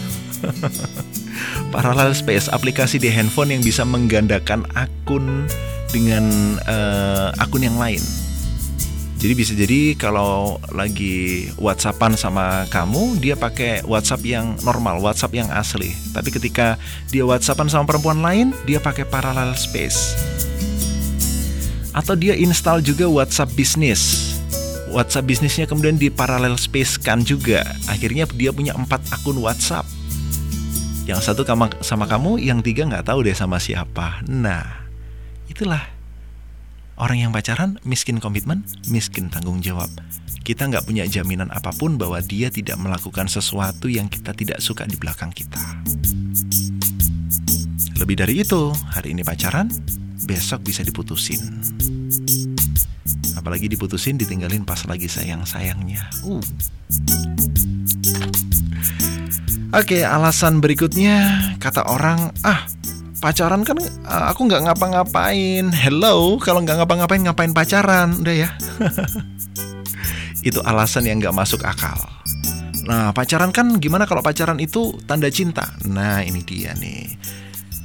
[1.74, 5.48] parallel space, aplikasi di handphone yang bisa menggandakan akun
[5.94, 6.26] dengan
[6.68, 8.02] uh, akun yang lain.
[9.16, 15.50] Jadi bisa jadi kalau lagi WhatsAppan sama kamu, dia pakai WhatsApp yang normal, WhatsApp yang
[15.50, 15.96] asli.
[16.12, 16.76] Tapi ketika
[17.10, 20.20] dia WhatsAppan sama perempuan lain, dia pakai parallel space.
[21.96, 24.36] Atau dia install juga WhatsApp bisnis.
[24.92, 27.64] WhatsApp bisnisnya kemudian di parallel space kan juga.
[27.88, 29.88] Akhirnya dia punya empat akun WhatsApp.
[31.08, 31.48] Yang satu
[31.82, 34.22] sama kamu, yang tiga nggak tahu deh sama siapa.
[34.28, 34.90] Nah,
[35.48, 35.95] itulah
[36.96, 39.92] Orang yang pacaran miskin komitmen, miskin tanggung jawab.
[40.48, 44.88] Kita nggak punya jaminan apa pun bahwa dia tidak melakukan sesuatu yang kita tidak suka
[44.88, 45.60] di belakang kita.
[48.00, 49.68] Lebih dari itu, hari ini pacaran,
[50.24, 51.60] besok bisa diputusin.
[53.36, 56.00] Apalagi diputusin ditinggalin pas lagi sayang-sayangnya.
[56.24, 56.40] Uh.
[59.76, 62.64] Oke, alasan berikutnya kata orang, ah
[63.26, 65.66] pacaran kan eh, aku nggak ngapa-ngapain.
[65.74, 68.50] Hello, kalau nggak ngapa-ngapain ngapain pacaran, udah ya.
[70.48, 71.98] itu alasan yang nggak masuk akal.
[72.86, 75.74] Nah, pacaran kan gimana kalau pacaran itu tanda cinta?
[75.90, 77.18] Nah, ini dia nih.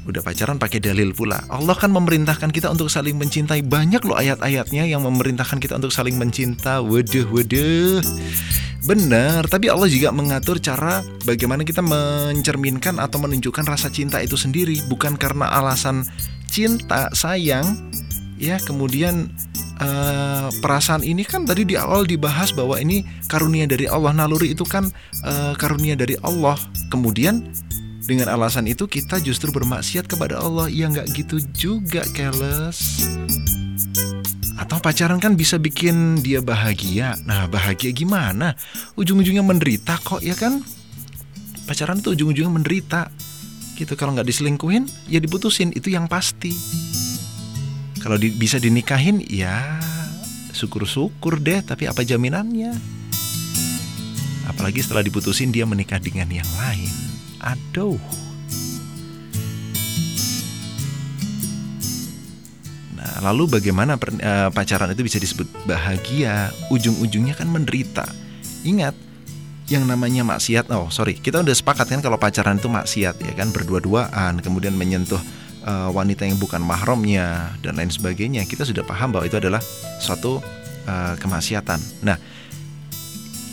[0.05, 1.41] Udah pacaran pakai dalil pula.
[1.49, 3.64] Allah kan memerintahkan kita untuk saling mencintai.
[3.64, 6.84] Banyak loh ayat-ayatnya yang memerintahkan kita untuk saling mencinta.
[6.84, 8.05] Waduh, waduh.
[8.81, 14.81] Benar, tapi Allah juga mengatur cara bagaimana kita mencerminkan atau menunjukkan rasa cinta itu sendiri,
[14.89, 16.09] bukan karena alasan
[16.49, 17.93] cinta, sayang,
[18.41, 19.28] ya kemudian
[19.81, 24.16] uh, perasaan ini kan tadi di awal dibahas bahwa ini karunia dari Allah.
[24.16, 24.89] Naluri itu kan
[25.28, 26.57] uh, karunia dari Allah.
[26.89, 27.53] Kemudian
[28.09, 30.72] dengan alasan itu kita justru bermaksiat kepada Allah.
[30.72, 33.05] Ya nggak gitu juga keles
[34.61, 37.16] atau pacaran kan bisa bikin dia bahagia.
[37.24, 38.52] Nah bahagia gimana?
[38.92, 40.61] Ujung-ujungnya menderita kok ya kan?
[41.64, 43.08] Pacaran tuh ujung-ujungnya menderita.
[43.80, 45.72] Gitu kalau nggak diselingkuhin ya diputusin.
[45.72, 46.52] Itu yang pasti.
[48.04, 49.80] Kalau di, bisa dinikahin ya
[50.52, 52.76] syukur-syukur deh, tapi apa jaminannya?
[54.44, 56.92] Apalagi setelah diputusin dia menikah dengan yang lain.
[57.40, 58.30] Aduh.
[63.18, 66.54] Lalu bagaimana per, uh, pacaran itu bisa disebut bahagia?
[66.70, 68.06] Ujung-ujungnya kan menderita.
[68.62, 68.94] Ingat,
[69.70, 70.66] yang namanya maksiat.
[70.74, 75.22] Oh, sorry, kita udah sepakat kan kalau pacaran itu maksiat ya kan berdua-duaan, kemudian menyentuh
[75.62, 79.62] uh, wanita yang bukan mahramnya dan lain sebagainya, kita sudah paham bahwa itu adalah
[80.02, 80.42] suatu
[80.90, 81.78] uh, kemaksiatan.
[82.02, 82.18] Nah,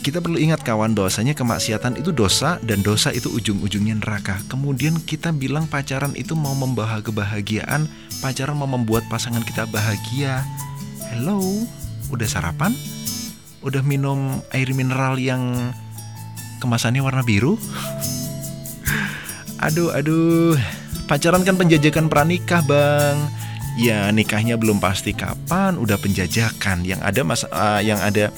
[0.08, 4.40] kita perlu ingat kawan bahwasanya kemaksiatan itu dosa dan dosa itu ujung-ujungnya neraka.
[4.48, 7.84] Kemudian kita bilang pacaran itu mau membawa kebahagiaan,
[8.24, 10.40] pacaran mau membuat pasangan kita bahagia.
[11.12, 11.44] Hello,
[12.08, 12.72] udah sarapan?
[13.60, 15.76] Udah minum air mineral yang
[16.64, 17.60] kemasannya warna biru?
[19.68, 20.56] aduh, aduh.
[21.04, 23.16] Pacaran kan penjajakan pranikah bang
[23.80, 28.28] Ya nikahnya belum pasti kapan Udah penjajakan Yang ada mas uh, yang ada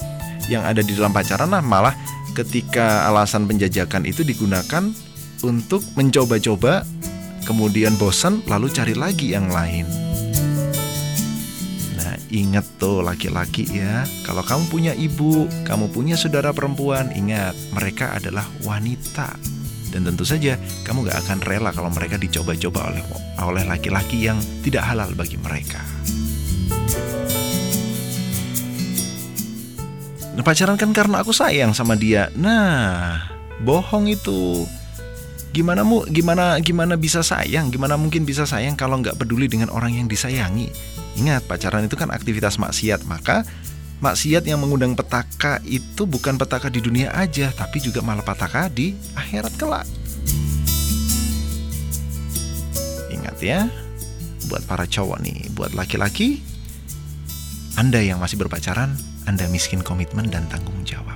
[0.51, 1.95] yang ada di dalam pacaran lah malah
[2.35, 4.91] ketika alasan penjajakan itu digunakan
[5.47, 6.85] untuk mencoba-coba
[7.47, 9.87] kemudian bosan lalu cari lagi yang lain.
[11.97, 18.15] Nah, ingat tuh laki-laki ya, kalau kamu punya ibu, kamu punya saudara perempuan, ingat mereka
[18.17, 19.35] adalah wanita.
[19.91, 20.55] Dan tentu saja
[20.87, 23.03] kamu gak akan rela kalau mereka dicoba-coba oleh
[23.43, 25.83] oleh laki-laki yang tidak halal bagi mereka.
[30.41, 32.33] Nah, pacaran kan karena aku sayang sama dia.
[32.33, 33.21] Nah,
[33.61, 34.65] bohong itu.
[35.53, 37.69] Gimana mu gimana gimana bisa sayang?
[37.69, 40.73] Gimana mungkin bisa sayang kalau nggak peduli dengan orang yang disayangi?
[41.21, 43.45] Ingat, pacaran itu kan aktivitas maksiat, maka
[44.01, 48.97] Maksiat yang mengundang petaka itu bukan petaka di dunia aja, tapi juga malah petaka di
[49.13, 49.85] akhirat kelak.
[53.13, 53.69] Ingat ya,
[54.49, 56.41] buat para cowok nih, buat laki-laki,
[57.77, 58.97] Anda yang masih berpacaran,
[59.31, 61.15] Anda miskin komitmen dan tanggung jawab.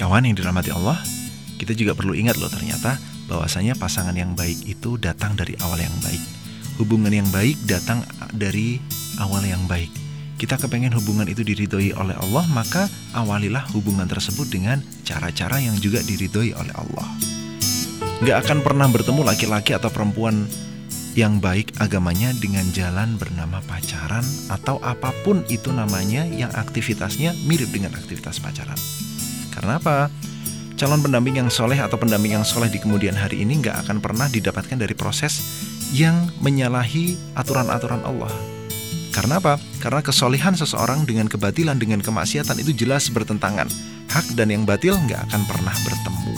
[0.00, 0.96] Kawan yang dirahmati Allah,
[1.60, 2.96] kita juga perlu ingat loh ternyata
[3.28, 6.24] bahwasanya pasangan yang baik itu datang dari awal yang baik.
[6.80, 8.00] Hubungan yang baik datang
[8.32, 8.80] dari
[9.20, 10.01] awal yang baik.
[10.42, 16.02] Kita kepengen hubungan itu diridhoi oleh Allah, maka awalilah hubungan tersebut dengan cara-cara yang juga
[16.02, 17.06] diridhoi oleh Allah.
[18.26, 20.50] Gak akan pernah bertemu laki-laki atau perempuan
[21.14, 27.70] yang baik agamanya dengan jalan bernama pacaran atau apa pun itu namanya yang aktivitasnya mirip
[27.70, 28.78] dengan aktivitas pacaran.
[29.54, 30.10] Karena apa?
[30.74, 34.26] calon pendamping yang soleh atau pendamping yang soleh di kemudian hari ini nggak akan pernah
[34.26, 35.38] didapatkan dari proses
[35.94, 38.61] yang menyalahi aturan-aturan Allah.
[39.12, 39.60] Karena apa?
[39.78, 43.68] Karena kesolehan seseorang dengan kebatilan, dengan kemaksiatan itu jelas bertentangan.
[44.08, 46.34] Hak dan yang batil nggak akan pernah bertemu.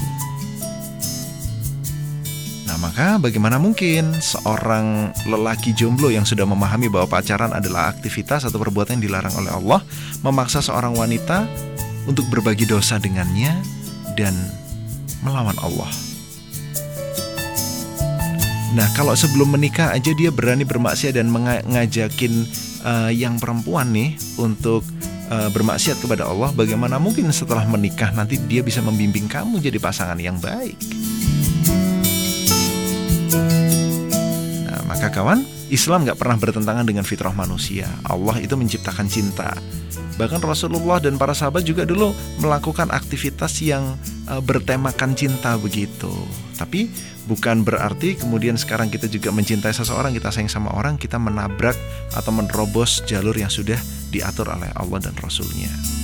[2.66, 8.58] Nah maka bagaimana mungkin seorang lelaki jomblo yang sudah memahami bahwa pacaran adalah aktivitas atau
[8.58, 9.80] perbuatan yang dilarang oleh Allah
[10.26, 11.46] memaksa seorang wanita
[12.10, 13.54] untuk berbagi dosa dengannya
[14.18, 14.34] dan
[15.22, 15.90] melawan Allah.
[18.74, 22.42] Nah, kalau sebelum menikah aja dia berani bermaksiat dan mengajakin
[22.84, 24.84] uh, yang perempuan nih untuk
[25.32, 30.20] uh, bermaksiat kepada Allah, bagaimana mungkin setelah menikah nanti dia bisa membimbing kamu jadi pasangan
[30.20, 30.76] yang baik?
[34.68, 35.42] Nah, maka kawan,
[35.72, 37.88] Islam nggak pernah bertentangan dengan fitrah manusia.
[38.04, 39.56] Allah itu menciptakan cinta.
[40.14, 43.98] Bahkan Rasulullah dan para sahabat juga dulu melakukan aktivitas yang
[44.30, 46.12] uh, bertemakan cinta begitu.
[46.54, 46.86] Tapi
[47.26, 51.74] bukan berarti kemudian sekarang kita juga mencintai seseorang, kita sayang sama orang, kita menabrak
[52.14, 53.80] atau menerobos jalur yang sudah
[54.14, 56.03] diatur oleh Allah dan Rasulnya.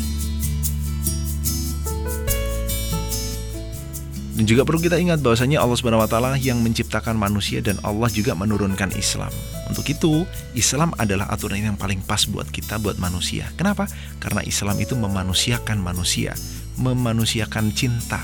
[4.30, 8.06] Dan juga perlu kita ingat bahwasanya Allah Subhanahu wa taala yang menciptakan manusia dan Allah
[8.14, 9.30] juga menurunkan Islam.
[9.66, 10.22] Untuk itu,
[10.54, 13.50] Islam adalah aturan yang paling pas buat kita buat manusia.
[13.58, 13.90] Kenapa?
[14.22, 16.34] Karena Islam itu memanusiakan manusia,
[16.78, 18.22] memanusiakan cinta.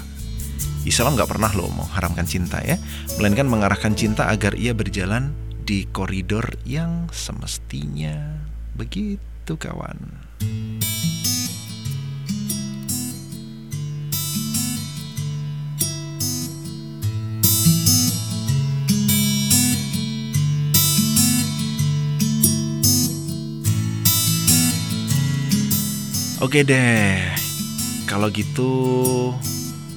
[0.86, 2.78] Islam nggak pernah loh mengharamkan cinta ya,
[3.18, 5.34] melainkan mengarahkan cinta agar ia berjalan
[5.66, 8.14] di koridor yang semestinya.
[8.78, 9.98] Begitu kawan.
[26.36, 27.16] Oke deh,
[28.04, 28.68] kalau gitu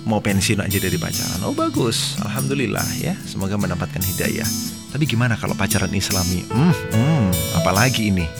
[0.07, 1.43] mau pensiun aja dari pacaran.
[1.43, 3.11] Oh bagus, alhamdulillah ya.
[3.27, 4.47] Semoga mendapatkan hidayah.
[4.95, 6.47] Tapi gimana kalau pacaran Islami?
[6.47, 8.23] Hmm, hmm apalagi ini?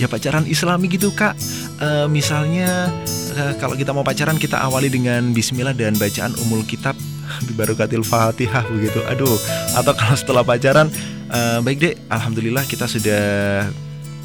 [0.00, 1.40] ya pacaran Islami gitu kak.
[1.80, 2.92] E, misalnya
[3.32, 6.92] e, kalau kita mau pacaran kita awali dengan Bismillah dan bacaan umul kitab
[7.56, 9.00] barokatil fatihah begitu.
[9.08, 9.40] Aduh.
[9.72, 10.92] Atau kalau setelah pacaran,
[11.32, 11.94] e, baik deh.
[12.12, 13.24] Alhamdulillah kita sudah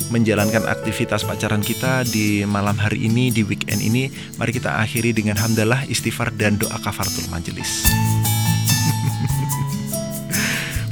[0.10, 4.12] menjalankan aktivitas pacaran kita di malam hari ini di weekend ini.
[4.36, 7.84] Mari kita akhiri dengan hamdalah istighfar dan doa kafaratul majelis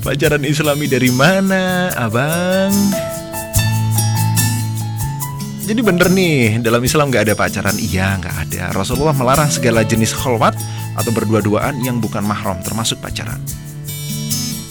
[0.05, 2.72] pacaran islami dari mana abang?
[5.62, 7.78] Jadi bener nih dalam Islam nggak ada pacaran?
[7.80, 8.64] Iya nggak ada.
[8.76, 10.57] Rasulullah melarang segala jenis kholwat
[10.99, 13.39] atau berdua-duaan yang bukan mahram termasuk pacaran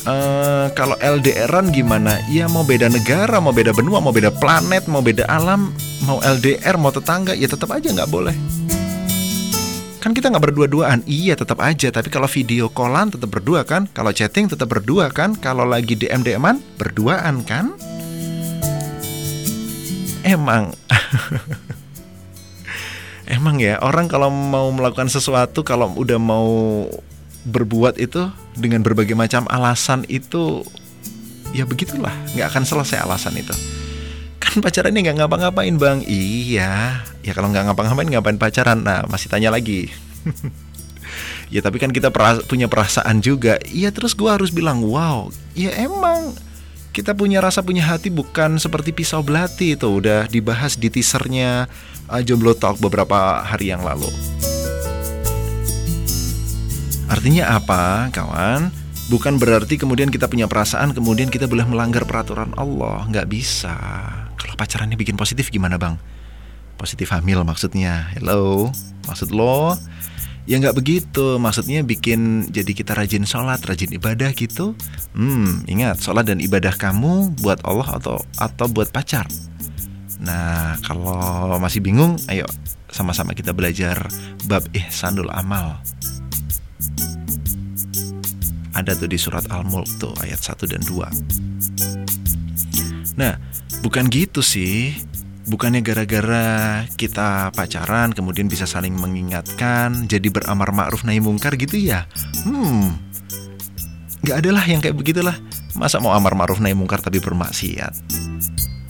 [0.00, 2.16] Uh, kalau LDRan gimana?
[2.32, 5.76] Ya mau beda negara, mau beda benua, mau beda planet, mau beda alam,
[6.08, 8.32] mau LDR, mau tetangga, ya tetap aja nggak boleh.
[10.00, 11.92] Kan kita nggak berdua-duaan, iya tetap aja.
[11.92, 16.24] Tapi kalau video callan tetap berdua kan, kalau chatting tetap berdua kan, kalau lagi DM
[16.24, 17.76] DMan berduaan kan?
[20.24, 20.72] Emang,
[23.36, 26.48] emang ya orang kalau mau melakukan sesuatu, kalau udah mau
[27.46, 30.64] berbuat itu dengan berbagai macam alasan itu
[31.56, 32.12] ya begitulah.
[32.36, 33.54] Nggak akan selesai alasan itu.
[34.40, 35.98] Kan pacaran ini nggak ngapa-ngapain bang.
[36.04, 37.04] Iya.
[37.20, 38.84] Ya kalau nggak ngapa-ngapain ngapain pacaran?
[38.84, 39.88] Nah masih tanya lagi.
[41.50, 43.58] Ya tapi kan kita peras punya perasaan juga.
[43.66, 45.34] Iya terus gue harus bilang wow.
[45.58, 46.38] Ya emang.
[46.90, 49.90] Kita punya rasa punya hati bukan seperti pisau belati itu.
[49.90, 51.66] Udah dibahas di teasernya
[52.06, 54.10] uh, Jomblo Talk beberapa hari yang lalu.
[57.10, 58.70] Artinya apa, kawan?
[59.10, 63.02] Bukan berarti kemudian kita punya perasaan, kemudian kita boleh melanggar peraturan Allah.
[63.10, 63.74] Nggak bisa.
[64.38, 65.98] Kalau pacarannya bikin positif gimana bang?
[66.78, 68.14] Positif hamil maksudnya.
[68.14, 68.70] Hello,
[69.10, 69.74] maksud lo?
[70.46, 74.78] Ya nggak begitu, maksudnya bikin jadi kita rajin sholat, rajin ibadah gitu.
[75.10, 79.26] Hmm, ingat sholat dan ibadah kamu buat Allah atau atau buat pacar.
[80.22, 82.46] Nah, kalau masih bingung, ayo
[82.86, 84.06] sama-sama kita belajar
[84.46, 85.82] bab ihsanul amal
[88.80, 93.20] ada tuh di surat Al-Mulk tuh ayat 1 dan 2.
[93.20, 93.36] Nah,
[93.84, 94.96] bukan gitu sih.
[95.50, 102.06] Bukannya gara-gara kita pacaran kemudian bisa saling mengingatkan, jadi beramar ma'ruf nahi mungkar gitu ya.
[102.46, 102.94] Hmm.
[104.22, 105.34] Gak ada lah yang kayak begitulah.
[105.74, 107.94] Masa mau amar ma'ruf nahi mungkar tapi bermaksiat?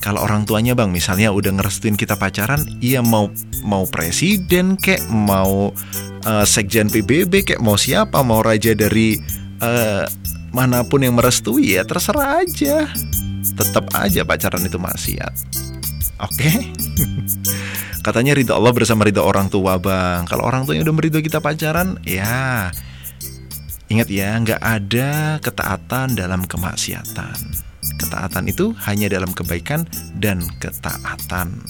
[0.01, 3.29] Kalau orang tuanya bang misalnya udah ngerestuin kita pacaran, iya mau
[3.61, 5.69] mau presiden kek, mau
[6.25, 9.21] uh, sekjen PBB kek, mau siapa, mau raja dari
[9.61, 10.03] uh,
[10.51, 12.89] mana pun yang merestui ya terserah aja.
[13.55, 15.33] Tetap aja pacaran itu maksiat.
[16.21, 16.49] Oke?
[16.49, 16.59] Okay?
[18.05, 20.25] katanya ridho Allah bersama ridho orang tua bang.
[20.25, 22.73] Kalau orang tua yang udah meridho kita pacaran ya.
[23.91, 27.37] Ingat ya nggak ada ketaatan dalam kemaksiatan.
[28.01, 29.85] Ketaatan itu hanya dalam kebaikan
[30.17, 31.61] dan ketaatan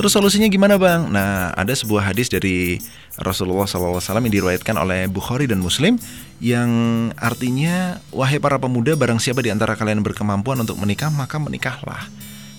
[0.00, 1.12] Terus solusinya gimana bang?
[1.12, 2.80] Nah ada sebuah hadis dari
[3.20, 6.00] Rasulullah SAW yang diriwayatkan oleh Bukhari dan Muslim
[6.40, 6.72] yang
[7.20, 12.08] artinya wahai para pemuda barang siapa di antara kalian berkemampuan untuk menikah maka menikahlah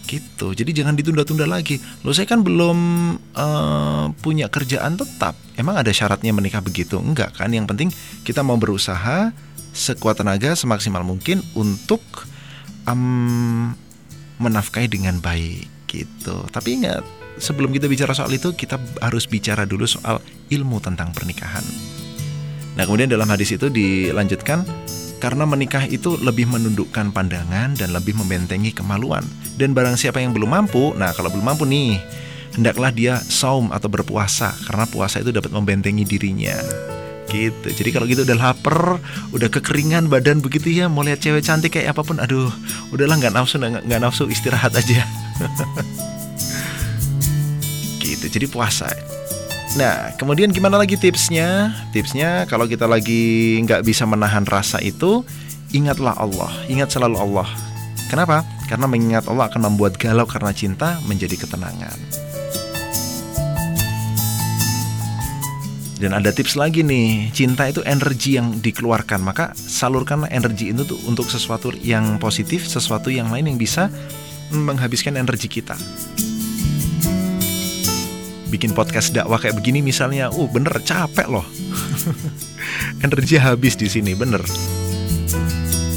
[0.05, 0.53] gitu.
[0.53, 1.81] Jadi jangan ditunda-tunda lagi.
[2.05, 2.77] Lo saya kan belum
[3.33, 5.33] uh, punya kerjaan tetap.
[5.57, 7.01] Emang ada syaratnya menikah begitu?
[7.01, 7.49] Enggak kan?
[7.49, 7.89] Yang penting
[8.21, 9.33] kita mau berusaha
[9.73, 12.05] sekuat tenaga semaksimal mungkin untuk
[12.85, 13.73] um,
[14.37, 16.45] menafkahi dengan baik gitu.
[16.53, 20.19] Tapi ingat sebelum kita bicara soal itu, kita harus bicara dulu soal
[20.49, 21.63] ilmu tentang pernikahan.
[22.75, 24.63] Nah, kemudian dalam hadis itu dilanjutkan
[25.21, 29.21] karena menikah itu lebih menundukkan pandangan dan lebih membentengi kemaluan.
[29.53, 32.01] Dan barang siapa yang belum mampu, nah kalau belum mampu nih,
[32.57, 36.57] hendaklah dia saum atau berpuasa karena puasa itu dapat membentengi dirinya.
[37.29, 37.69] Gitu.
[37.71, 38.99] Jadi kalau gitu udah lapar,
[39.31, 42.51] udah kekeringan badan begitu ya, mau lihat cewek cantik kayak apa pun, aduh,
[42.91, 45.05] udahlah nggak nafsu nggak nafsu istirahat aja.
[48.21, 48.29] gitu.
[48.29, 48.85] Jadi puasa.
[49.79, 51.73] Nah, kemudian gimana lagi tipsnya?
[51.95, 55.23] Tipsnya kalau kita lagi nggak bisa menahan rasa itu,
[55.71, 57.47] ingatlah Allah, ingat selalu Allah.
[58.11, 58.43] Kenapa?
[58.67, 61.95] Karena mengingat Allah akan membuat galau karena cinta menjadi ketenangan.
[66.01, 70.97] Dan ada tips lagi nih, cinta itu energi yang dikeluarkan, maka salurkanlah energi itu tuh
[71.05, 73.87] untuk sesuatu yang positif, sesuatu yang lain yang bisa
[74.49, 75.77] menghabiskan energi kita.
[78.51, 81.47] Bikin podcast dakwah kayak begini misalnya, uh bener capek loh.
[83.05, 84.43] energi habis di sini, bener.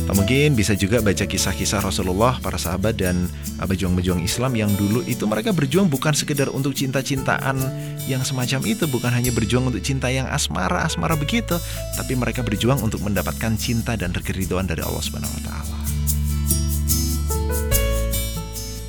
[0.05, 3.27] Atau mungkin bisa juga baca kisah-kisah Rasulullah, para sahabat dan
[3.59, 7.59] pejuang-pejuang Islam yang dulu itu mereka berjuang bukan sekedar untuk cinta-cintaan
[8.07, 11.59] yang semacam itu, bukan hanya berjuang untuk cinta yang asmara-asmara begitu,
[11.99, 15.84] tapi mereka berjuang untuk mendapatkan cinta dan keriduan dari Allah Subhanahu wa taala.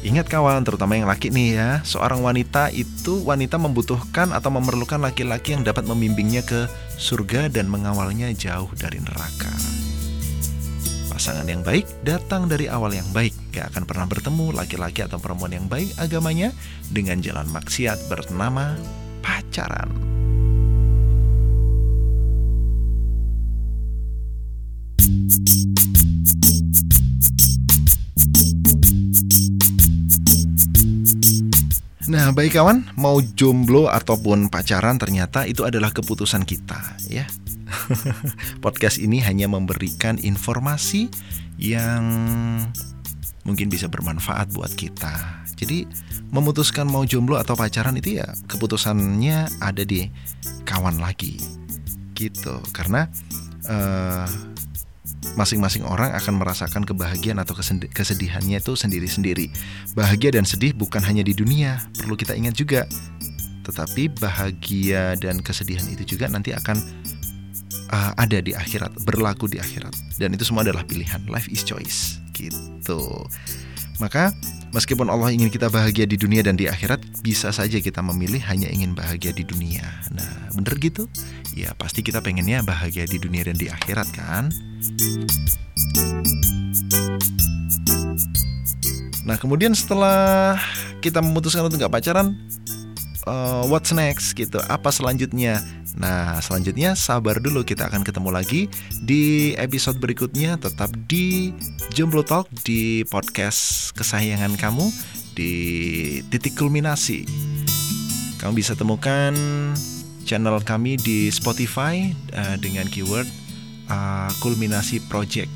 [0.06, 5.58] Ingat kawan, terutama yang laki nih ya, seorang wanita itu wanita membutuhkan atau memerlukan laki-laki
[5.58, 6.70] yang dapat membimbingnya ke
[7.02, 9.50] surga dan mengawalnya jauh dari neraka.
[11.10, 13.34] Pasangan yang baik datang dari awal yang baik.
[13.50, 16.54] Gak akan pernah bertemu laki-laki atau perempuan yang baik agamanya
[16.94, 18.78] dengan jalan maksiat bernama
[19.26, 20.15] pacaran.
[32.06, 36.78] Nah, baik kawan, mau jomblo ataupun pacaran ternyata itu adalah keputusan kita,
[37.10, 37.26] ya.
[38.66, 41.10] Podcast ini hanya memberikan informasi
[41.58, 42.06] yang
[43.42, 45.42] mungkin bisa bermanfaat buat kita.
[45.58, 45.90] Jadi
[46.30, 50.06] memutuskan mau jomblo atau pacaran itu ya keputusannya ada di
[50.62, 51.42] kawan lagi,
[52.14, 52.62] gitu.
[52.70, 53.10] Karena
[53.66, 54.30] uh,
[55.36, 57.56] masing-masing orang akan merasakan kebahagiaan atau
[57.92, 59.52] kesedihannya itu sendiri-sendiri.
[59.94, 62.88] Bahagia dan sedih bukan hanya di dunia, perlu kita ingat juga.
[63.68, 66.78] Tetapi bahagia dan kesedihan itu juga nanti akan
[67.92, 69.94] uh, ada di akhirat, berlaku di akhirat.
[70.18, 71.22] Dan itu semua adalah pilihan.
[71.28, 72.24] Life is choice.
[72.36, 73.02] Gitu.
[73.98, 74.36] Maka
[74.76, 78.68] meskipun Allah ingin kita bahagia di dunia dan di akhirat, bisa saja kita memilih hanya
[78.68, 79.88] ingin bahagia di dunia.
[80.12, 81.08] Nah, bener gitu?
[81.56, 84.52] Ya pasti kita pengennya bahagia di dunia dan di akhirat kan?
[89.26, 90.60] Nah kemudian setelah
[91.02, 92.38] kita memutuskan untuk nggak pacaran,
[93.26, 94.62] uh, what's next gitu?
[94.70, 95.60] Apa selanjutnya?
[95.96, 98.68] Nah, selanjutnya sabar dulu kita akan ketemu lagi
[99.00, 101.56] di episode berikutnya tetap di
[101.96, 104.92] Jomblo Talk di podcast kesayangan kamu
[105.40, 105.54] di
[106.28, 107.24] titik kulminasi.
[108.44, 109.32] Kamu bisa temukan
[110.28, 113.28] channel kami di Spotify uh, dengan keyword
[113.88, 115.48] uh, kulminasi project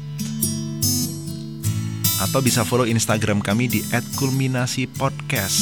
[2.19, 3.79] atau bisa follow Instagram kami di
[4.15, 5.59] @kulminasi_podcast.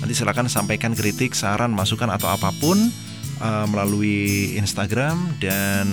[0.00, 2.92] Nanti silakan sampaikan kritik, saran, masukan atau apa pun
[3.40, 5.88] uh, melalui Instagram dan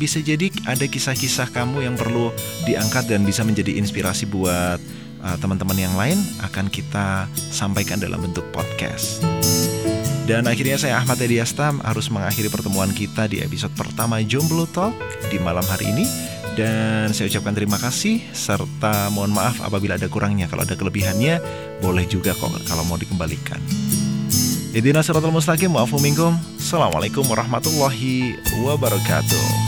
[0.00, 2.32] bisa jadi ada kisah-kisah kamu yang perlu
[2.64, 4.80] diangkat dan bisa menjadi inspirasi buat
[5.24, 9.20] uh, teman-teman yang lain akan kita sampaikan dalam bentuk podcast.
[10.28, 14.92] Dan akhirnya saya Ahmad Edi Astam harus mengakhiri pertemuan kita di episode pertama Jomblo Talk
[15.32, 16.04] di malam hari ini.
[16.52, 20.44] Dan saya ucapkan terima kasih serta mohon maaf apabila ada kurangnya.
[20.50, 21.40] Kalau ada kelebihannya
[21.80, 23.62] boleh juga kok kalau mau dikembalikan.
[24.78, 26.38] Idina siratal mustaqim wa minkum.
[26.54, 29.67] Assalamualaikum warahmatullahi wabarakatuh.